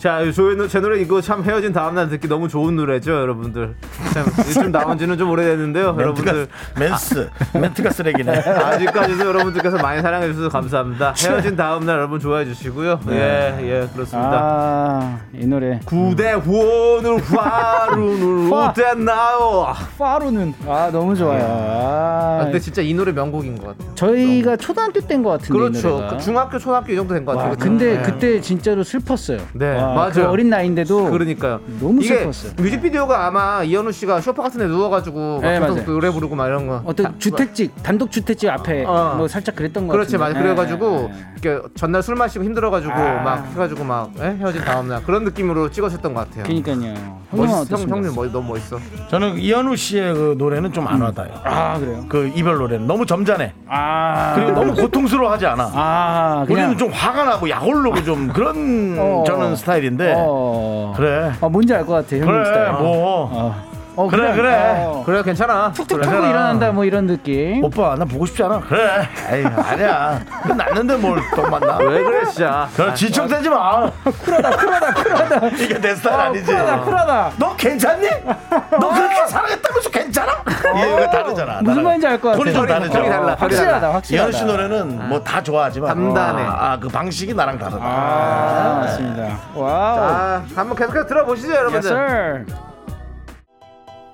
[0.00, 3.74] 자, 저, 제 노래 이거 참 헤어진 다음날 듣기 너무 좋은 노래죠, 여러분들.
[4.14, 6.48] 참, 요즘 나온 지는 좀 오래됐는데요, 멘트가 여러분들.
[6.78, 8.32] 멘스 멘트가 쓰레기네.
[8.48, 11.12] 아직까지도 여러분들께서 많이 사랑해주셔서 감사합니다.
[11.22, 12.98] 헤어진 다음날 여러분 좋아해 주시고요.
[13.10, 14.38] 예, 예, 그렇습니다.
[14.42, 15.78] 아, 이 노래.
[15.84, 18.68] 구대 후원을 화루는 화.
[18.68, 19.74] 못했나요?
[19.98, 21.42] 파루는 아 너무 좋아요.
[21.44, 23.94] 아, 아, 근데 진짜 이 노래 명곡인 것 같아요.
[23.96, 25.52] 저희가 초등학교 때인 것 같은데.
[25.54, 26.06] 이 그렇죠.
[26.08, 27.58] 그 중학교, 초등학교 이 정도 된것 와, 같아요.
[27.58, 27.68] 그쵸?
[27.68, 28.02] 근데 네.
[28.02, 29.40] 그때 진짜로 슬펐어요.
[29.52, 30.12] 네, 와, 맞아요.
[30.12, 31.60] 그 어린 나이인데도 그러니까요.
[31.80, 32.52] 너무 이게 슬펐어요.
[32.58, 35.86] 뮤직비디오가 아마 이현우 씨가 쇼파 같은 데 누워가지고 막 네, 계속 맞아요.
[35.86, 36.82] 노래 부르고 막 이런 거.
[36.84, 39.14] 어떤 다- 주택집 단독 주택집 앞에 어.
[39.16, 40.38] 뭐 살짝 그랬던 것 그렇지 같은데.
[40.40, 41.24] 맞아 그래가지고 네, 네.
[41.42, 43.22] 이렇게 전날 술 마시고 힘들어가지고 아.
[43.22, 44.36] 막 해가지고 막 예?
[44.38, 46.44] 헤어진 다음날 그런 느낌으로 찍으셨던 것 같아요.
[46.44, 47.20] 그러니까요.
[47.32, 47.88] 멋있어, 형?
[47.88, 48.78] 형님 뭐, 너무 멋있어.
[49.08, 51.30] 저는 이현우 씨의 그 노래는 좀 안 와닿아요.
[51.44, 52.04] 아 그래요?
[52.08, 53.52] 그 이별 노래는 너무 점잖해.
[53.68, 55.70] 아 그리고 너무 고통스러워하지 않아.
[55.72, 59.22] 아 그냥 우리는 좀 화가 나고 약올르고 좀 그런 어.
[59.26, 60.92] 저는 스타일 인데 어.
[60.96, 62.72] 그래 아 뭔지 알 것 같아 형님 그래 스타일.
[62.72, 63.70] 뭐 어.
[63.96, 64.54] 어, 그래, 그래.
[64.86, 65.02] 어.
[65.04, 65.72] 그래 괜찮아.
[65.72, 66.30] 툭툭 그래, 털고 그래.
[66.30, 67.62] 일어난다 뭐 이런 느낌.
[67.62, 72.68] 오빠 나 보고 싶지 않아 그래 에이 아니야 끝났는데 뭘또 만나 왜 그래 진짜.
[72.76, 73.90] 그래 지척대지 마
[74.24, 77.32] 쿨하다 쿨하다 쿨하다 이게 내 스타일 아니지 쿨하다 쿨하다.
[77.36, 78.08] 너 괜찮니?
[78.80, 79.99] 너 그렇게 사랑했다면서 괜찮아?
[80.78, 81.82] 이거 다르잖아 무슨.
[81.82, 82.38] 말인지 알 것 같아.
[82.42, 83.36] 톤이 좀 다르죠 톤이 달라.
[83.38, 84.14] 확실하다 확실하다.
[84.28, 86.42] 이현우 씨 노래는 뭐 다 좋아하지만 담담해.
[86.46, 89.36] 아 그 방식이 나랑 다르다 아 맞습니다.
[89.54, 89.96] wow.
[89.98, 91.90] 자 한번 계속해서 들어보시죠 Yes, 여러분들.
[91.90, 92.46] sir.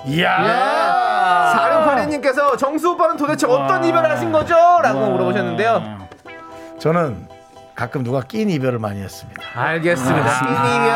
[0.07, 4.55] 이야 사령파리님께서 정수 오빠는 도대체 어떤 이별을 하신 거죠?
[4.83, 5.99] 라고 물어보셨는데요.
[6.79, 7.27] 저는
[7.75, 10.39] 가끔 누가 낀 이별을 많이 했습니다 알겠습니다.
[10.41, 10.63] 끼니면.
[10.63, 10.91] 네.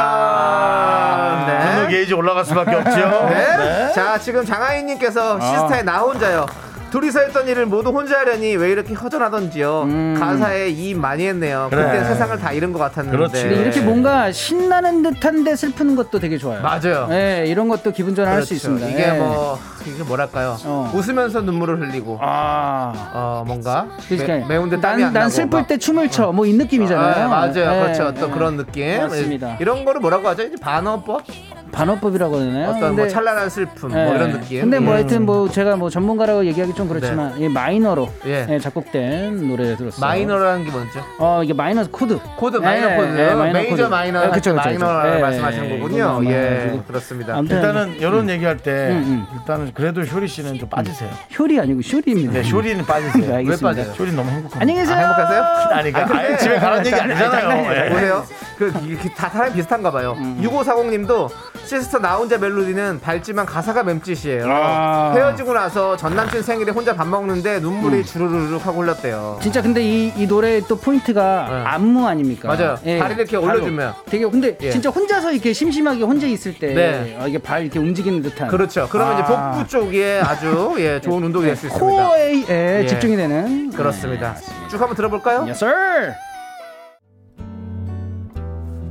[1.91, 2.97] 게이지 올라갈 수밖에 없죠
[3.31, 3.93] 네.
[3.95, 6.47] 자, 지금 장하인님께서 시스타의 나 혼자요.
[6.91, 9.87] 둘이서 했던 일을 모두 혼자 하려니 왜 이렇게 허전하던지요.
[10.19, 11.69] 가사에 이입 많이 했네요.
[11.71, 11.85] 그래.
[11.85, 13.17] 그때 세상을 다 잃은 것 같았는데.
[13.17, 13.43] 그렇지.
[13.47, 16.61] 이렇게 뭔가 신나는 듯한데 슬픈 것도 되게 좋아요.
[16.63, 17.07] 맞아요.
[17.09, 18.73] 네, 이런 것도 기분 전환할 수 그렇죠.
[18.73, 18.89] 있습니다.
[18.89, 19.19] 이게 예.
[19.19, 20.57] 뭐 이게 뭐랄까요?
[20.65, 20.91] 어.
[20.93, 25.69] 웃으면서 눈물을 흘리고 아, 어 뭔가 그러니까 매, 운데 땀이 난, 안난 나고 슬플 막.
[25.69, 26.33] 때 춤을 춰.
[26.33, 27.25] 뭐 이 느낌이잖아요.
[27.25, 27.51] 아, 맞아요.
[27.77, 28.07] 예, 그렇죠.
[28.07, 28.33] 어떤 예.
[28.35, 28.99] 그런 느낌.
[28.99, 29.57] 맞습니다.
[29.61, 30.43] 이런 거를 뭐라고 하죠?
[30.43, 31.23] 이제 반어법?
[31.71, 32.71] 반어법이라고 하나요?
[32.71, 34.15] 어떤 뭐 찬란한 슬픔 뭐 예.
[34.15, 34.61] 이런 느낌.
[34.63, 34.97] 근데 뭐 음.
[34.97, 38.47] 하여튼 뭐 제가 뭐 전문가라고 얘기하기 좀 그렇지만 이 마이너로 예.
[38.49, 40.01] 예, 작곡된 노래 들었어요.
[40.01, 41.01] 마이너라는 게 뭔죠?
[41.19, 42.19] 어 이게 마이너 코드.
[42.37, 43.83] 코드 마이너 예, 코드 예, 마이너 메이저 코드.
[43.83, 45.17] 마이너 예, 그쵸, 그쵸, 마이너 그쵸.
[45.17, 46.21] 예, 말씀하시는 예, 거군요.
[46.27, 47.37] 예 아마도 그렇습니다.
[47.37, 52.33] 아무튼 일단은 이런 얘기할 때 음, 일단은 그래도 효리 씨는 좀 빠지세요 효리 아니고 쇼리입니다.
[52.41, 53.69] 네 효리는 빠지세요 네, 알겠습니다.
[53.69, 53.95] 왜 빠져요?
[53.99, 54.97] 효리 너무 행복합니다 안녕히 계세요.
[54.97, 55.43] 아, 행복하세요?
[55.71, 57.89] 아니 아예 집에 가라는 얘기 아니잖아요 예.
[57.91, 58.25] 보세요.
[58.59, 60.15] 그, 이게 다 사람이 비슷한가 봐요.
[60.19, 60.39] 음.
[60.43, 61.31] 6540님도
[61.71, 64.45] 씨스타 나 혼자 멜로디는 밝지만 가사가 맴찢이에요.
[64.49, 65.13] 아.
[65.15, 68.05] 헤어지고 나서 전 남친 생일에 혼자 밥 먹는데 눈물이 음.
[68.05, 69.39] 주르륵 하고 흘렀대요.
[69.41, 71.55] 진짜 근데 이, 이 노래의 또 포인트가 네.
[71.65, 72.49] 안무 아닙니까?
[72.49, 72.75] 맞아요.
[72.83, 73.53] 발을 이렇게 바로.
[73.53, 73.95] 올려주면.
[74.07, 74.71] 되게 근데 예.
[74.73, 77.17] 진짜 혼자서 이렇게 심심하게 혼자 있을 때 네.
[77.21, 78.89] 어, 이게 발 이렇게 움직이는 듯한 그렇죠.
[78.91, 79.53] 그러면 이제 아.
[79.53, 81.87] 복부 쪽에 아주 예, 좋은 운동이 될 수 있습니다.
[81.87, 82.87] 코어에 예, 예.
[82.89, 84.35] 집중이 되는 그렇습니다.
[84.69, 85.43] 쭉 한번 들어볼까요?
[85.43, 86.15] Yes, sir.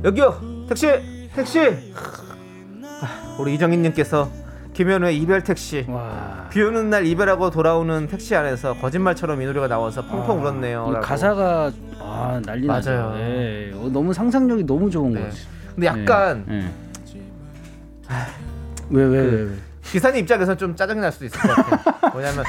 [0.02, 0.86] 여기요 택시
[1.36, 2.29] 택시 아,
[3.38, 4.28] 우리 이정희님께서
[4.74, 6.46] 김현우의 이별 택시 와.
[6.50, 11.04] 비 오는 날 이별하고 돌아오는 택시 안에서 거짓말처럼 이 노래가 나와서 펑펑 울었네요 이 라고.
[11.06, 12.90] 가사가 아 난리 나죠.
[12.90, 13.14] 맞아요.
[13.18, 13.72] 예.
[13.74, 15.22] 어, 너무 상상력이 너무 좋은 네.
[15.22, 15.42] 거지.
[15.74, 16.54] 근데 약간 예.
[16.56, 16.70] 예.
[18.90, 19.48] 왜, 왜, 왜, 왜?
[19.90, 21.80] 기사님 입장에서는 좀 짜증이 날 수도 있을 것 같아요
[22.14, 22.44] 왜냐면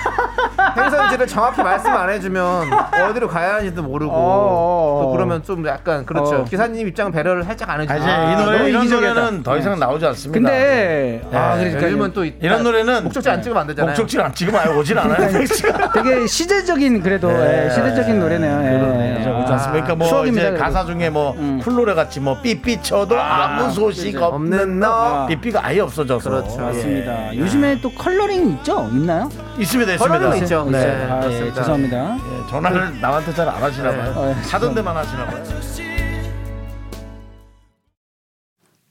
[0.78, 2.70] 행선지를 정확히 말씀 안 해주면
[3.10, 5.02] 어디로 가야 하는지도 모르고 어어어.
[5.04, 6.44] 또 그러면 좀 약간 그렇죠 어.
[6.46, 8.90] 기사님 입장은 배려를 살짝 안 아, 해주죠 이제 이 노래 이런.
[8.92, 11.64] 노래는 더 이상 나오지 않습니다 근데 아 네.
[11.64, 14.98] 그러니까 요즘은 또 이런 노래는 목적지 안 찍으면 안 되잖아요 목적지를 안 찍으면 아예 오진
[14.98, 15.30] 않아요
[15.94, 17.66] 되게 시대적인 그래도 네.
[17.66, 18.52] 예, 시대적인 노래네요.
[18.66, 18.80] 예.
[18.80, 19.24] 그러네요.
[19.24, 19.72] 그렇지 않습니까?
[19.72, 20.64] 그러니까 뭐 추억입니다, 이제 그래도.
[20.64, 21.60] 가사 중에 뭐 음.
[21.64, 24.26] 쿨노래 같이 뭐 삐삐 쳐도 아 무 소식 그죠.
[24.26, 25.26] 없는 너 아.
[25.28, 26.58] 삐삐가 아예 없어져서 그렇죠.
[26.62, 27.31] 맞습니다.
[27.38, 28.90] 요즘에 또 컬러링 있죠?
[28.92, 29.30] 있나요?
[29.58, 30.66] 있습니다 있습니다 컬러링 있죠.
[30.70, 30.80] 네.
[30.86, 31.06] 네.
[31.12, 31.56] 아, 예, 그렇습니다.
[31.56, 32.18] 죄송합니다.
[32.18, 35.44] 예, 전화를 남한테 잘 안 하시나 봐요 어, 예, 하던 데만 하시나 봐요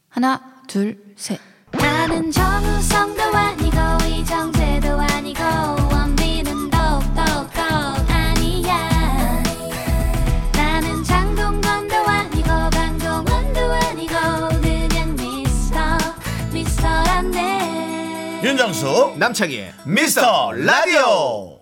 [0.09, 1.39] 하나, 둘, 셋.
[1.73, 3.77] 나는 정우성도 아니고
[4.09, 4.60] 이정재도
[18.75, 21.59] 윤정수 남창희의 미스터 라디오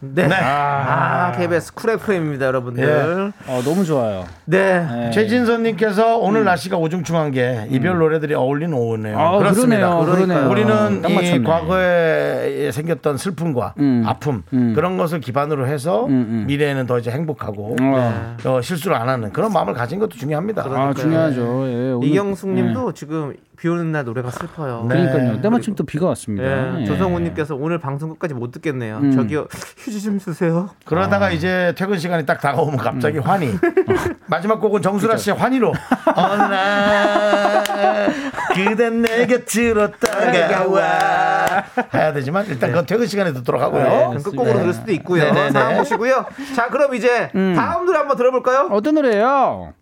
[0.00, 0.24] 네.
[0.32, 3.32] 아, KBS 쿨 FM입니다, 여러분들.
[3.46, 4.24] 어, 너무 좋아요.
[4.46, 4.80] 네.
[4.84, 5.10] 네.
[5.12, 9.16] 최진선님께서 오늘 날씨가 우중충한 게 이별 노래들이 어울리는 오후네요.
[9.16, 9.94] 아, 그렇습니다.
[10.04, 10.50] 그러네요.
[10.50, 11.42] 우리는 딱 이.
[11.44, 14.02] 과거에 생겼던 슬픔과 음.
[14.04, 14.72] 아픔 음.
[14.74, 16.44] 그런 것을 기반으로 해서 음, 음.
[16.48, 18.36] 미래에는 더 이제 행복하고 어.
[18.46, 20.64] 어, 실수를 안 하는 그런 마음을 가진 것도 중요합니다.
[20.66, 21.40] 아, 중요하죠.
[21.68, 24.86] 예, 오늘- 이경숙 님도 지금 비 오는 날 노래가 슬퍼요.
[24.88, 24.96] 네.
[24.96, 25.40] 그러니까요.
[25.40, 26.78] 때마침 또 비가 왔습니다.
[26.78, 26.84] 예, 예.
[26.84, 28.98] 조성우님께서 오늘 방송 끝까지 못 듣겠네요.
[28.98, 29.12] 음.
[29.14, 29.46] 저기요
[29.76, 30.70] 휴지 좀 주세요.
[30.84, 33.54] 그러다가 이제 퇴근 시간이 딱 다가오면 갑자기 환희.
[34.26, 35.72] 마지막 곡은 정수라 씨의 환희로.
[36.16, 38.12] 어느 날
[38.52, 41.64] 그댄 내 곁으로 따라와.
[41.94, 43.84] 해야 되지만 일단 그건 퇴근 시간에 듣도록 하고요.
[43.84, 45.22] 네, 그럼 끝곡으로 들을 수도 있고요.
[45.22, 45.50] 네네네.
[45.52, 46.26] 상황 보시고요.
[46.56, 48.70] 자, 그럼 이제 다음 노래 한번 들어볼까요?
[48.72, 49.72] 어떤 노래예요?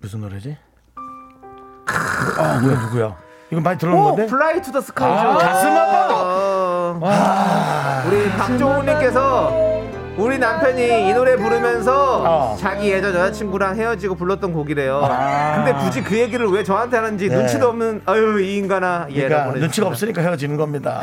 [0.00, 0.56] 무슨 노래지?
[1.86, 3.14] 아, 뭐야 누구야?
[3.50, 4.26] 이건 많이 들어본 오, 건데?
[4.26, 5.28] 플라이 투 더 스카이죠.
[5.30, 6.14] 아, 가슴 아파도.
[6.16, 9.50] 어, 우리 박종훈님께서
[10.18, 12.56] 우리 남편이 이 노래 부르면서 어.
[12.58, 15.02] 자기 예전 여자친구랑 헤어지고 불렀던 곡이래요.
[15.56, 17.36] 근데 굳이 그 얘기를 왜 저한테 하는지 네.
[17.36, 21.02] 눈치도 없는 아유 이 인간아 예, 그러니까 눈치가 없으니까 헤어지는 겁니다.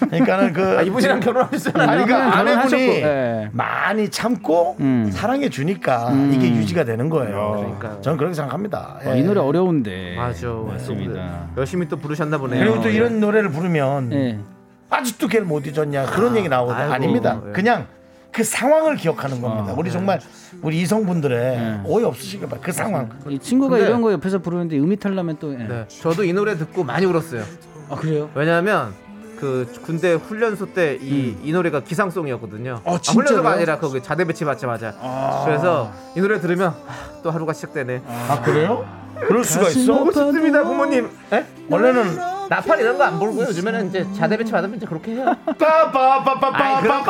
[0.00, 1.90] 그러니까는 그 아, 이분이랑 결혼하셨잖아요.
[1.90, 3.48] 아니 그러니까 아내분이 예.
[3.52, 5.10] 많이 참고 음.
[5.12, 7.56] 사랑해 주니까 이게 유지가 되는 거예요.
[7.58, 8.00] 그러니까요.
[8.00, 8.96] 저는 그렇게 생각합니다.
[9.04, 9.18] 어, 예.
[9.18, 10.14] 이 노래 어려운데.
[10.16, 11.48] 맞아, 맞습니다.
[11.58, 12.60] 열심히 또 부르셨나 보네요.
[12.60, 14.38] 그리고 또 이런 노래를 부르면 예.
[14.88, 16.82] 아직도 걔를 못 잊었냐 그런 얘기 나오거든요.
[16.84, 17.40] 아이고, 아닙니다.
[17.48, 17.52] 예.
[17.52, 17.86] 그냥
[18.34, 19.72] 그 상황을 기억하는 겁니다.
[19.72, 20.20] 어, 우리 정말
[20.60, 21.80] 우리 이성분들의 예.
[21.84, 22.66] 오해 없으시길 바랍니다.
[22.66, 23.08] 그 상황.
[23.28, 25.52] 이 친구가 근데- 이런 거 옆에서 부르는데 음이 탈라면 또.
[25.54, 25.58] 예.
[25.58, 27.44] 네, 저도 이 노래 듣고 많이 울었어요.
[27.90, 28.28] 아 그래요?
[28.34, 28.92] 왜냐하면
[29.38, 32.80] 그 군대 훈련소 때 이이 노래가 기상송이었거든요.
[32.84, 33.28] 어, 아, 진짜로요?
[33.28, 34.94] 훈련소가 아니라 거기 자대 배치 받자마자.
[35.44, 38.02] 그래서 이 노래 들으면 아, 또 하루가 시작되네.
[38.06, 38.84] 아 그래요?
[39.28, 39.92] 그럴 수가 있어?
[39.98, 41.08] 보고 싶습니다, 부모님.
[41.32, 41.44] 에?
[41.70, 43.46] 원래는 나팔 이런 거 안 불고요.
[43.48, 45.26] 요즘에는 이제 자대 배치 받으면 이제 그렇게 해요.
[46.52, 47.04] 아이, 그럼-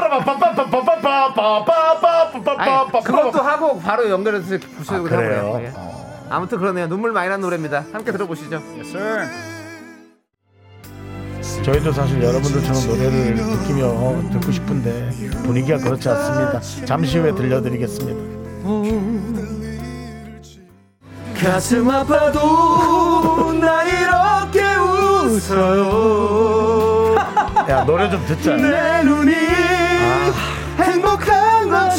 [2.58, 5.38] 아니, 그것도 하고 바로 연결해서 이렇게 아, 그래요?
[5.46, 5.62] 하고요.
[5.64, 5.72] 예.
[6.30, 6.88] 아무튼 그러네요.
[6.88, 7.84] 눈물 많이 난 노래입니다.
[7.92, 8.60] 함께 들어보시죠.
[11.62, 15.10] 저희도 사실 여러분들처럼 노래를 느끼며 듣고 싶은데
[15.44, 16.60] 분위기가 그렇지 않습니다.
[16.86, 18.34] 잠시 후에 들려드리겠습니다.
[21.42, 24.63] 가슴 아파도 나 이렇게
[25.34, 27.14] 웃어요.
[27.68, 28.56] 야 노래 좀 듣자.
[28.56, 29.34] 내 눈이
[30.78, 31.90] 행복한 건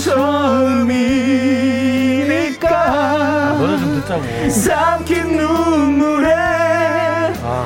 [2.15, 4.49] 처음이니까 노래 좀 듣자고.
[4.49, 6.33] 삼킨 눈물에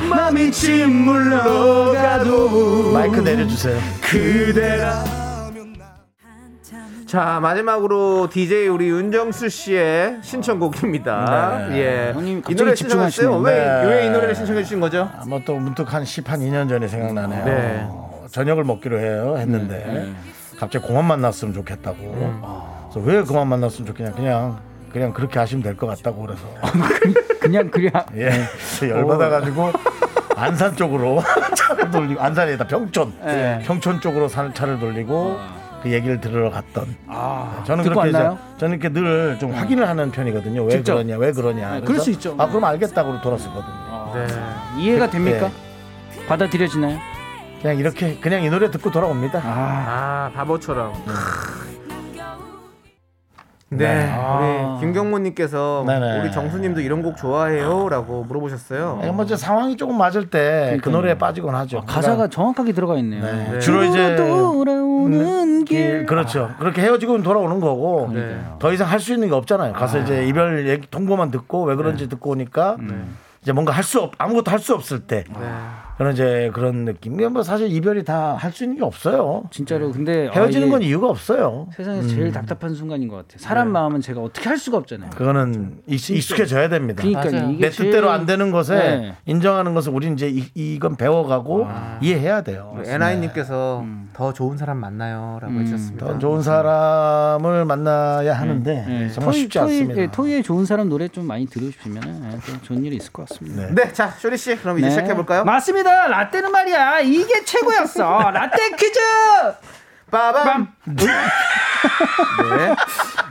[0.09, 3.79] 맘이 짓물러 가도 마이크 내려주세요.
[4.01, 5.03] 그대라
[7.09, 11.67] 자 마지막으로 DJ 우리 윤정수 씨의 신청곡입니다.
[11.69, 11.77] 네.
[11.79, 13.09] 예, 형님 이 노래 신청했어요.
[13.09, 13.37] 집중하시네요.
[13.39, 14.09] 왜왜이 네.
[14.11, 15.09] 노래를 신청해 주신 거죠?
[15.19, 17.45] 아마 또 문득 한 10, 한 2년 전에 생각나네요.
[17.45, 17.79] 네.
[17.89, 19.35] 어, 저녁을 먹기로 해요.
[19.39, 20.13] 했는데
[20.59, 21.97] 갑자기 그만 만났으면 좋겠다고.
[22.93, 24.11] 그래서 왜 그만 만났으면 좋겠냐.
[24.11, 24.59] 그냥
[24.93, 26.41] 그냥 그렇게 하시면 될 것 같다고 그래서
[27.41, 27.91] 그냥 그냥.
[28.17, 28.29] 예
[28.87, 29.71] 열받아가지고
[30.37, 31.23] 안산 쪽으로
[31.57, 33.61] 차를 돌리고 안산에다 병촌 네.
[33.65, 35.39] 평촌 쪽으로 산 차를 돌리고
[35.81, 38.37] 그 얘기를 들으러 갔던 아, 저는 듣고 그렇게 왔나요?
[38.37, 40.63] 이제 저는 이렇게 늘 좀 확인을 하는 편이거든요.
[40.63, 40.93] 왜 직접?
[40.95, 41.67] 그러냐, 왜 그러냐.
[41.75, 42.35] 그럴 그래서 수 있죠.
[42.37, 44.11] 아 그럼 알겠다고 돌았었거든요.
[44.15, 44.27] 네.
[44.81, 45.49] 이해가 됩니까?
[46.27, 46.97] 받아들여지나요?
[47.61, 49.39] 그냥 이렇게 그냥 이 노래 듣고 돌아옵니다.
[49.43, 50.93] 아, 아 바보처럼.
[53.71, 53.77] 네.
[53.77, 54.77] 네, 아.
[54.77, 56.21] 우리 김경모님께서 네네.
[56.21, 59.11] 우리 정수님도 이런 곡 좋아해요?라고 물어보셨어요.
[59.13, 60.89] 뭐 이제 상황이 조금 맞을 때 그.
[60.89, 61.81] 노래에 빠지곤 하죠.
[61.81, 63.23] 가사가 그러니까 정확하게 들어가 있네요.
[63.23, 63.59] 네.
[63.59, 66.05] 주로 이제 돌아오는 길, 길.
[66.05, 66.51] 그렇죠.
[66.59, 68.39] 그렇게 헤어지고 돌아오는 거고 네.
[68.59, 69.73] 더 이상 할 수 있는 게 없잖아요.
[69.73, 72.75] 가서 이제 이별 얘기 통보만 듣고 왜 그런지 듣고 오니까
[73.41, 75.47] 이제 뭔가 할 수 없, 아무것도 할 수 없을 때 네.
[75.99, 77.15] 그런 이제 그런 느낌.
[77.15, 79.43] 이게 뭐 사실 이별이 다 할 수 있는 게 없어요.
[79.51, 81.67] 진짜로 근데 헤어지는 아, 건 이유가 없어요.
[81.75, 83.37] 세상에서 제일 답답한 순간인 것 같아요.
[83.39, 85.09] 사람 마음은 제가 어떻게 할 수가 없잖아요.
[85.11, 87.03] 그거는 익- 익숙해져야 됩니다.
[87.03, 89.13] 그러니까 내 뜻대로 제일- 안 되는 것에 네.
[89.25, 91.67] 인정하는 것을 우리 이제 이, 이건 배워가고
[92.01, 92.81] 이해해야 돼요.
[92.85, 95.59] 에나이님께서 더 좋은 사람 만나요라고 음.
[95.61, 96.05] 해주셨습니다.
[96.05, 99.09] 더 좋은 사람을 만나야 하는데 네.
[99.09, 100.01] 정말 토이- 쉽지 토이- 않습니다.
[100.01, 103.67] 예, 토이의 좋은 사람 노래 좀 많이 들으시면 은 좋은 일이 있을 것 같습니다.
[103.67, 103.75] 네.
[103.75, 104.91] 네, 자 쇼리 씨, 그럼 이제 네.
[104.91, 105.43] 시작해 볼까요?
[105.43, 105.88] 맞습니다.
[105.89, 108.31] 라떼는 말이야 이게 최고였어.
[108.31, 108.99] 라떼 퀴즈.
[110.11, 110.73] 빠밤.
[110.87, 112.75] 네.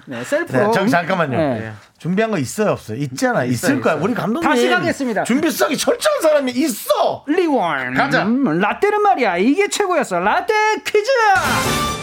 [0.06, 0.66] 네, 셀프로.
[0.66, 1.36] 네, 저기 잠깐만요.
[1.36, 1.72] 네.
[1.98, 2.96] 준비한 거 있어요 없어요?
[2.98, 3.42] 있잖아.
[3.44, 3.94] 있을 있어요, 거야.
[3.94, 4.04] 있어요.
[4.04, 5.24] 우리 감독님 다시 가겠습니다.
[5.24, 7.24] 준비성이 철저한 사람이 있어.
[7.26, 7.94] 리원.
[7.94, 8.22] 가자.
[8.22, 10.20] 음, 라떼는 말이야 이게 최고였어.
[10.20, 10.54] 라떼
[10.84, 11.10] 퀴즈.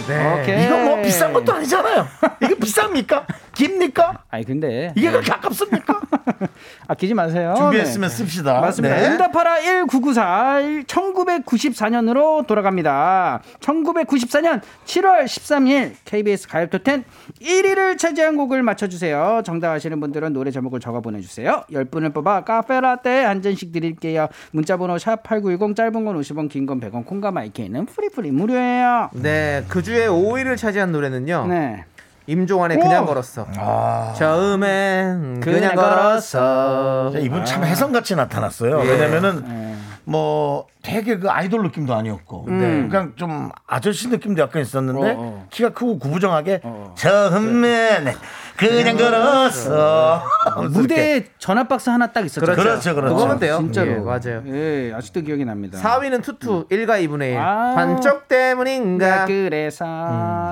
[0.07, 0.41] 네.
[0.41, 0.65] 오케이.
[0.65, 2.07] 이거 뭐 비싼 것도 아니잖아요.
[2.41, 3.25] 이거 비쌉니까?
[3.55, 4.23] 깁니까?
[4.29, 6.01] 아니 근데 이게 그렇게 아깝습니까?
[6.87, 7.55] 아끼지 마세요.
[7.57, 8.15] 준비했으면 네.
[8.15, 8.59] 씁시다.
[8.61, 8.95] 맞습니다.
[8.95, 9.07] 네.
[9.07, 13.41] 응답하라 1994 1994년으로 돌아갑니다.
[13.59, 17.03] 1994년 7월 13일 KBS 가요톱10
[17.41, 19.41] 1위를 차지한 곡을 맞춰주세요.
[19.45, 21.63] 정답 아시는 분들은 노래 제목을 적어 보내주세요.
[21.71, 24.27] 10분을 뽑아 카페라떼 한 잔씩 드릴게요.
[24.51, 29.09] 문자번호 샵8910 짧은 건 50원 긴 건 100원 콩과 마이케이는 free free 무료예요.
[29.13, 31.45] 네, 그 주에 5위를 차지한 노래는요.
[31.47, 31.85] 네.
[32.27, 33.07] 임종환의 그냥 오!
[33.07, 33.47] 걸었어.
[33.57, 34.13] 아.
[34.17, 37.11] 처음엔 그냥, 그냥 걸었어.
[37.13, 38.81] 자, 이분 참 해성같이 나타났어요.
[38.83, 38.89] 예.
[38.89, 45.47] 왜냐면은 뭐 되게 그 아이돌 느낌도 아니었고 그냥 좀 아저씨 느낌도 약간 있었는데 어, 어.
[45.49, 46.61] 키가 크고 구부정하게
[46.95, 48.13] 처음엔
[48.55, 50.23] 그냥 걸었어.
[50.69, 52.45] 무대에 전화박스 하나 딱 있었죠.
[52.45, 53.15] 그렇죠, 그렇죠.
[53.15, 53.57] 그거면 돼요.
[53.57, 53.91] 진짜로.
[53.91, 54.43] 예, 맞아요.
[54.47, 55.79] 예, 아직도 기억이 납니다.
[55.79, 57.37] 4위는 투투 1가 2분의 1.
[57.37, 57.73] 아.
[57.75, 59.25] 반쪽 때문인가.
[59.25, 59.85] 그래서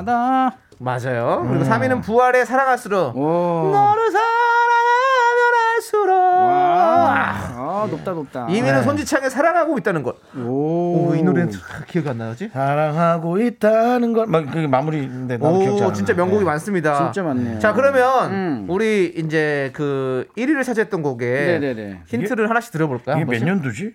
[0.05, 1.45] 너 맞아요.
[1.47, 3.15] 그리고 3위는 부활의 사랑할수록.
[3.15, 3.71] 오.
[3.71, 6.13] 너를 사랑하면 할수록.
[6.15, 8.47] 아, 높다 높다.
[8.47, 10.15] 2위는 손지창의 사랑하고 있다는 것.
[10.37, 11.09] 오.
[11.09, 12.49] 오, 이 노래는 참 기억이 안 나지?
[12.53, 15.93] 사랑하고 있다는 걸, 막 그게 마무리인데 나도 기억이 안 오, 나.
[15.93, 17.11] 진짜 명곡이 많습니다.
[17.11, 17.59] 진짜 많네요.
[17.59, 18.65] 자, 그러면 음.
[18.69, 21.25] 우리 이제 그 1위를 차지했던 곡에
[21.59, 22.01] 네네네.
[22.07, 23.15] 힌트를 하나씩 들어볼까요?
[23.17, 23.43] 이게 한 몇?
[23.45, 23.93] 년도지?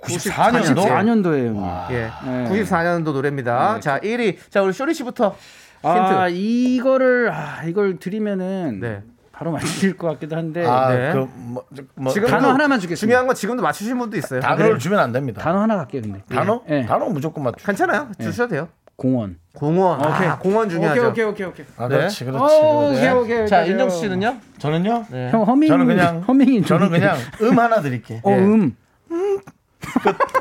[0.00, 0.76] 94년도.
[0.76, 1.90] 94년도에요.
[1.90, 2.10] 예.
[2.26, 2.48] 네.
[2.50, 3.80] 94년도 노래입니다.
[3.80, 4.36] 자, 1위.
[4.50, 5.34] 자, 우리 쇼리 씨부터
[5.82, 5.88] 힌트.
[5.88, 9.02] 아, 이거를 아, 이걸 드리면은 네.
[9.32, 11.12] 바로 맞힐 것 같기도 한데 아, 네.
[11.12, 11.64] 그, 뭐,
[11.94, 13.00] 뭐 지금 단어 하나만 주겠습니다.
[13.00, 14.40] 중요한 건 지금도 맞추신 분도 있어요.
[14.40, 14.78] 단어를 네.
[14.78, 15.42] 주면 안 됩니다.
[15.42, 16.22] 단어 하나 갈게요, 근데.
[16.30, 16.62] 단어?
[16.70, 16.86] 예.
[16.86, 17.64] 단어 무조건 맞추.
[17.64, 18.08] 괜찮아요.
[18.18, 18.68] 주셔도 돼요.
[18.96, 19.36] 공원.
[19.54, 20.00] 공원.
[20.00, 20.26] 오케이.
[20.26, 21.08] 아, 공원 중요하죠.
[21.08, 21.66] 오케이, 오케이, 오케이.
[21.76, 21.96] 아, 네.
[21.98, 22.42] 그렇지, 그렇지.
[22.54, 22.98] 오, 그렇지.
[22.98, 23.46] 오케이, 오케이.
[23.46, 23.70] 자, 오케이.
[23.72, 24.36] 윤정수 씨는요?
[24.58, 25.04] 저는요?
[25.10, 25.30] 네.
[25.30, 28.22] 형 허밍 저는 그냥 허밍이 저는 좀- 그냥 음 하나 드릴게.
[28.24, 28.36] 어, 예.
[28.38, 28.74] 음.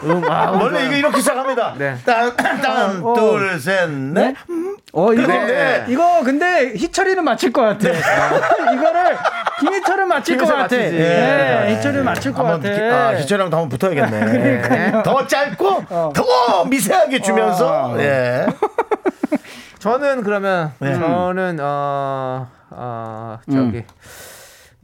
[0.04, 1.74] 원래 이거 이렇게 시작합니다.
[1.78, 1.98] 네.
[2.06, 3.14] 땅, 땅, 어.
[3.14, 4.36] 둘, 셋, 넷.
[4.94, 5.86] 어, 이거 네.
[5.90, 7.90] 이거 근데 희철이는 맞힐 것 같아.
[8.74, 9.18] 이거를
[9.60, 10.62] 김희철은 맞힐 것 같아.
[10.62, 10.96] 맞히지.
[10.98, 12.60] 예, 희철은 맞힐 것 같아.
[12.60, 15.02] 기- 아, 희철이랑도 한번 붙어야겠네.
[15.04, 18.00] 더 짧고 더 미세하게 주면서 어.
[18.00, 18.46] 예.
[19.80, 20.94] 저는 그러면 네.
[20.96, 23.84] 저는 어, 어 저기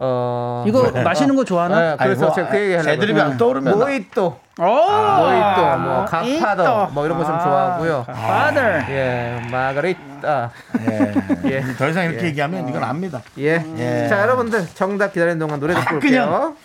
[0.03, 1.91] 어 이거 마시는 거 좋아하나?
[1.91, 6.05] 네, 그래서 아이고, 제가 그 얘기 하려고 애드립이 안 떠오르면 나- 모히또 어, 모히또 뭐
[6.05, 8.05] 가파도 뭐 이런 거 좀 좋아하고요.
[8.09, 8.85] father.
[8.89, 10.51] 예, 마가리타.
[10.89, 11.13] 예.
[11.45, 11.61] 예.
[11.77, 13.21] 더 이상 이렇게 얘기하면 이건 압니다.
[13.37, 13.63] 예.
[13.77, 14.07] 예.
[14.07, 16.55] 자, 여러분들 정답 기다리는 동안 노래 듣고 올게요.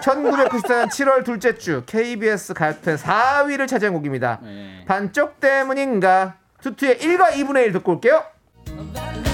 [0.00, 4.40] 1994년 7월 둘째 주 KBS 가요톱 4위를 차지한 곡입니다.
[4.88, 8.22] 반쪽 때문인가 투투의 1과 2분의 1 듣고 올게요.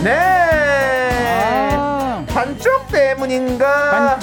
[0.05, 0.16] 네.
[1.76, 1.89] 아.
[2.33, 4.18] 반쪽 때문인가?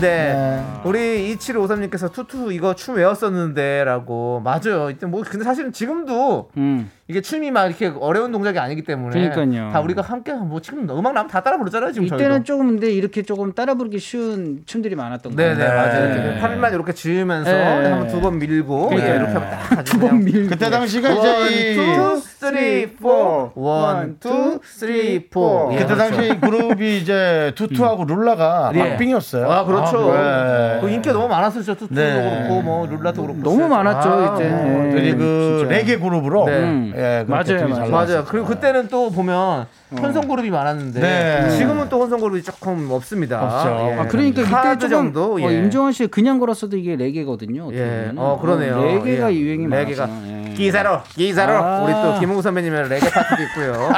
[0.00, 0.64] 네.
[0.84, 4.40] 우리 2753님께서 투투 이거 춤 외웠었는데 라고.
[4.40, 4.90] 맞아요.
[4.90, 6.90] 이때 뭐 근데 사실은 지금도 음.
[7.10, 9.72] 이게 춤이 막 이렇게 어려운 동작이 아니기 때문에 그러니까요.
[9.72, 12.44] 다 우리가 함께 뭐 지금 음악 나면 다 따라 부르잖아요 지금 이때는 저희도.
[12.44, 15.56] 조금 근데 이렇게 조금 따라 부르기 쉬운 춤들이 많았던 거예요.
[15.56, 16.04] 네네 맞아요.
[16.14, 16.38] 이렇게 네.
[16.40, 17.62] 팔만 이렇게 저으면서 네.
[17.90, 18.90] 한번 두 번 밀고.
[18.92, 20.50] 예, 이렇게 하면 딱 두 번 밀고.
[20.50, 23.50] 그때 당시가 one, 이제 이 two, three, four.
[23.56, 25.70] One, two, three, four.
[25.72, 26.12] 예, 그때 그렇죠.
[26.14, 28.78] 당시 이 그룹이 이제 투투하고 룰라가 예.
[28.90, 29.50] 박빙이었어요.
[29.50, 30.12] 아 그렇죠.
[30.14, 30.78] 네.
[30.80, 31.74] 그 인기가 너무 많았었죠.
[31.74, 32.14] 투투도 네.
[32.44, 33.40] 그렇고 뭐 룰라도 그렇고.
[33.42, 34.48] 너무 많았죠 아, 이때.
[34.48, 34.86] 뭐.
[34.86, 35.74] 예, 그리고 그 진짜.
[35.74, 36.92] 레게 그룹으로 네.
[37.00, 37.04] 음.
[37.04, 37.90] 예, 맞아요, 맞아요.
[37.90, 38.24] 맞아요.
[38.24, 39.66] 그리고 그때는 또 보면
[39.98, 41.50] 혼성 그룹이 많았는데 네.
[41.50, 43.42] 지금은 또 혼성 그룹이 조금 없습니다.
[43.42, 43.68] 없죠.
[43.68, 43.94] 예.
[43.94, 45.34] 아 그러니까 그때 조금 정도.
[45.34, 45.58] 어, 예.
[45.58, 47.64] 임종환 씨 그냥 걸었어도 이게 레게거든요.
[47.64, 48.12] 어떻게 예.
[48.16, 48.82] 어 그러네요.
[48.82, 49.36] 레게가 예.
[49.36, 50.26] 유행이 레게가 많았어.
[50.28, 50.54] 예.
[50.54, 51.82] 기사로 기사로 아.
[51.82, 53.72] 우리 또 김웅 선배님의 레게 파트도 있고요.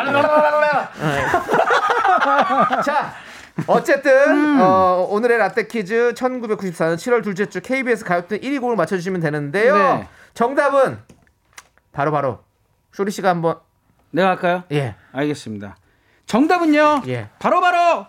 [1.03, 1.23] 네.
[2.85, 3.13] 자.
[3.67, 9.77] 어쨌든 어, 오늘의 라떼 퀴즈 1994년 7월 둘째 주 KBS 가요톱 1위 곡을 맞춰주시면 되는데요.
[9.77, 10.09] 네.
[10.33, 10.99] 정답은
[11.93, 12.39] 바로 바로
[12.93, 13.57] 쇼리 씨가 한번
[14.11, 14.65] 내가 할까요?
[14.73, 15.77] 예 알겠습니다.
[16.27, 17.03] 정답은요.
[17.09, 17.29] 예.
[17.39, 18.07] 바로 바로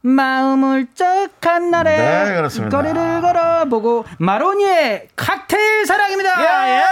[0.00, 2.76] 마음 울적한 날에 네, 그렇습니다.
[2.76, 6.42] 거리를 걸어보고 마로니의 칵테일 사랑입니다.
[6.42, 6.82] 예!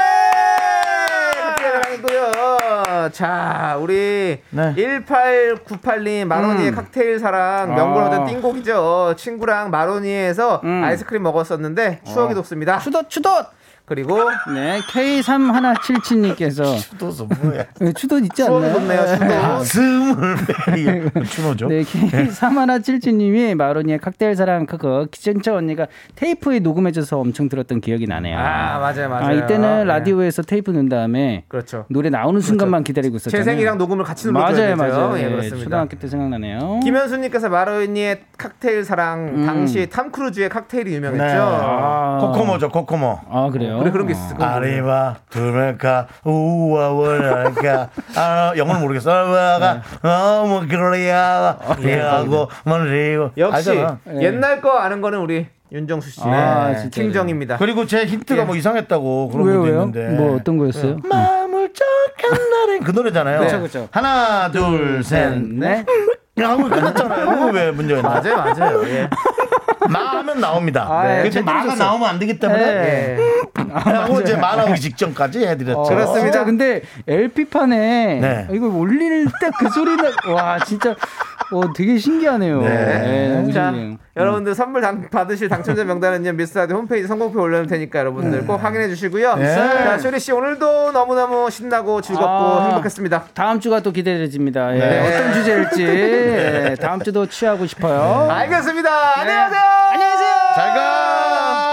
[1.63, 3.11] 사랑이고요.
[3.13, 4.75] 자, 우리 네.
[4.75, 6.75] 1898님 마로니의 음.
[6.75, 7.85] 칵테일 사랑 아.
[7.85, 9.15] 얻은 띵곡이죠.
[9.17, 10.83] 친구랑 마로니에서 음.
[10.85, 12.79] 아이스크림 먹었었는데 추억이 돋습니다.
[12.79, 13.51] 추덧 추덧.
[13.93, 14.19] 그리고
[14.55, 17.65] 네 K3177님께서 추도서 뭐야?
[17.95, 18.73] 추덧 있지 추억이 않나요?
[18.73, 19.07] 돋네요.
[19.07, 19.19] 추억.
[19.29, 20.37] 가슴을
[20.67, 21.69] 베리 추노죠?
[21.69, 28.39] 네, K3177님이 마로니의 칵테일 사랑 그거 기전차 언니가 테이프에 녹음해줘서 엄청 들었던 기억이 나네요.
[28.39, 29.27] 아, 맞아요, 맞아요.
[29.27, 29.85] 아, 이때는 네.
[29.85, 31.85] 라디오에서 테이프 넣은 다음에 그렇죠.
[31.91, 33.45] 노래 나오는 순간만 기다리고 있었잖아요.
[33.45, 34.93] 재생이랑 녹음을 같이 눌러줘야 맞아요.
[34.93, 35.19] 맞아요.
[35.19, 35.65] 예, 예, 그렇습니다.
[35.65, 36.81] 초등학교 때 생각나네요.
[36.83, 39.45] 김현수님께서 마로니의 칵테일 사랑 음.
[39.47, 41.25] 당시 탐 크루즈의 칵테일이 유명했죠.
[41.25, 41.37] 네.
[41.39, 42.19] 아.
[42.23, 43.19] 코코모죠, 코코모.
[43.31, 43.82] 아 그래요?
[43.83, 44.53] 노래 그런 게 있을 거예요.
[44.53, 53.99] 아리바 두메카 우와워라카 아 영어는 모르겠어 와가 어뭐 그러야 하고 뭐리고 역시 알잖아.
[54.21, 56.21] 옛날 거 아는 거는 우리 윤정수 씨.
[56.23, 56.81] 아, 네.
[56.81, 56.91] 진짜요?
[56.91, 57.57] 팀정입니다.
[57.57, 58.45] 그리고 제 힌트가 예.
[58.45, 59.73] 뭐 이상했다고 그런 왜요 분도?
[59.73, 60.99] 있는데 뭐 어떤 거였어요?
[61.09, 63.41] 마음을 쩍한 날엔 그 노래잖아요.
[63.41, 63.89] 그쵸, 그쵸.
[63.91, 65.85] 하나 둘셋 네.
[66.39, 67.27] 하고 끝났잖아요.
[67.27, 68.21] 그거 왜 문제가 있나?
[68.21, 68.89] 맞아요, 맞아요.
[68.89, 69.09] 예.
[69.89, 70.87] 마하면 나옵니다.
[70.89, 71.17] 아, 예.
[71.23, 71.75] 근데 잘 마가.
[71.75, 73.19] 나오면 안 되기 때문에 예.
[73.73, 75.81] 하고 이제 마 나오기 직전까지 해드렸죠.
[75.81, 76.23] 어, 그렇습니다.
[76.23, 78.49] 진짜 근데 LP판에 네.
[78.53, 80.05] 이거 올릴 때 그 소리는
[80.35, 80.91] 와 진짜
[81.53, 82.63] 어 되게 신기하네요.
[82.63, 83.29] 네.
[83.35, 83.73] 너무 자.
[84.15, 89.37] 여러분들 선물 당, 받으실 당첨자 명단은요 미스라디 홈페이지 선곡표 올려놓을 테니까 여러분들 꼭 확인해 주시고요.
[89.37, 89.55] 네.
[89.55, 92.65] 자, 쇼리 씨 오늘도 너무 너무 신나고 즐겁고 아.
[92.67, 93.25] 행복했습니다.
[93.33, 94.75] 다음 주가 또 기대돼집니다.
[94.75, 95.17] 예, 네.
[95.17, 98.31] 어떤 주제일지 예, 다음 주도 취하고 싶어요.
[98.31, 99.21] 알겠습니다.
[99.21, 99.61] 안녕하세요.
[99.93, 100.29] 안녕하세요.
[100.57, 101.72] 잘 가.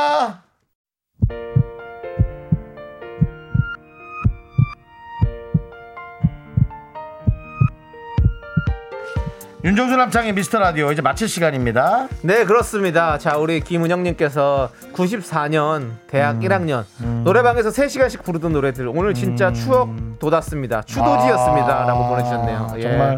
[9.62, 12.08] 윤정수 남창의 미스터 라디오 이제 마칠 시간입니다.
[12.22, 13.18] 네 그렇습니다.
[13.18, 16.40] 자 우리 김은영님께서 94년 대학 음.
[16.40, 16.86] 1학년
[17.26, 19.90] 노래방에서 3 시간씩 부르던 노래들 오늘 진짜 추억
[20.20, 20.84] 돋았습니다.
[20.84, 22.72] 추도지였습니다라고 보내주셨네요.
[22.76, 22.80] 예.
[22.80, 23.18] 아, 정말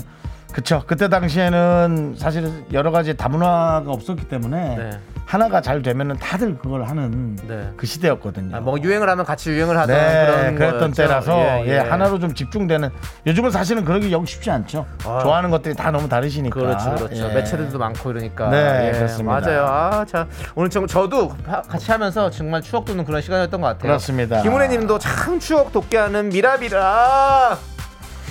[0.52, 0.84] 그쵸.
[0.88, 4.90] 그때 당시에는 사실 여러 가지 다문화가 없었기 때문에 네.
[5.32, 7.72] 하나가 잘 되면은 다들 그걸 하는 네.
[7.78, 8.54] 그 시대였거든요.
[8.54, 10.94] 아, 뭐 유행을 하면 같이 유행을 하던 네, 그런 그랬던 거였죠.
[11.04, 11.78] 때라서 예, 예, 예.
[11.78, 12.90] 하나로 좀 집중되는
[13.26, 14.86] 요즘은 사실은 그러기 영 쉽지 않죠.
[15.02, 16.60] 좋아하는 것들이 다 너무 다르시니까.
[16.60, 17.30] 그렇죠, 그렇죠.
[17.30, 17.34] 예.
[17.34, 18.50] 매체들도 많고 이러니까.
[18.50, 19.40] 네, 예, 그렇습니다.
[19.40, 19.66] 맞아요.
[19.66, 23.84] 아, 자 오늘 정, 저도 하- 같이 하면서 정말 추억 돋는 그런 시간이었던 것 같아요.
[23.84, 24.42] 그렇습니다.
[24.42, 27.58] 김은혜님도 참 추억 돋게 하는 미라비라.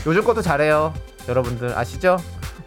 [0.04, 0.92] 요즘 것도 잘해요.
[1.26, 2.18] 여러분들 아시죠?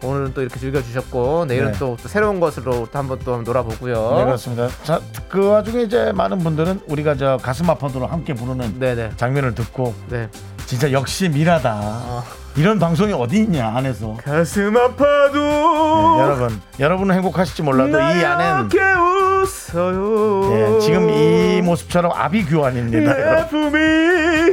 [0.02, 1.78] 오늘은 또 이렇게 즐겨주셨고 내일은 네.
[1.78, 4.14] 또, 또 새로운 것으로 또 한번 또 한번 놀아보고요.
[4.18, 4.68] 네, 그렇습니다.
[4.82, 9.12] 자, 그 와중에 이제 많은 분들은 우리가 저 가슴 아파도록 함께 부르는 네네.
[9.16, 10.28] 장면을 듣고 네.
[10.66, 12.24] 진짜 역시 미라다.
[12.56, 14.16] 이런 방송이 어디 있냐 안에서.
[14.24, 18.70] 가슴 아파도 네, 여러분, 여러분은 행복하실지 몰라도 이 안엔
[19.42, 20.52] 웃어요.
[20.52, 23.20] 예, 지금 이 모습처럼 아비규환입니다.
[23.20, 23.72] 여러분.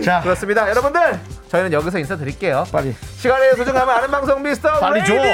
[0.04, 0.70] 자, 그렇습니다.
[0.70, 2.66] 여러분들 저희는 여기서 인사드릴게요.
[2.72, 5.14] 빨리 시간의 소중함을 아는 방송 미스터 빨리 줘.
[5.14, 5.32] 라디오.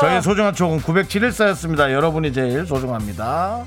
[0.00, 1.92] 저희 소중한 촉은 907일 쌓였습니다.
[1.92, 3.64] 여러분이 제일 소중합니다.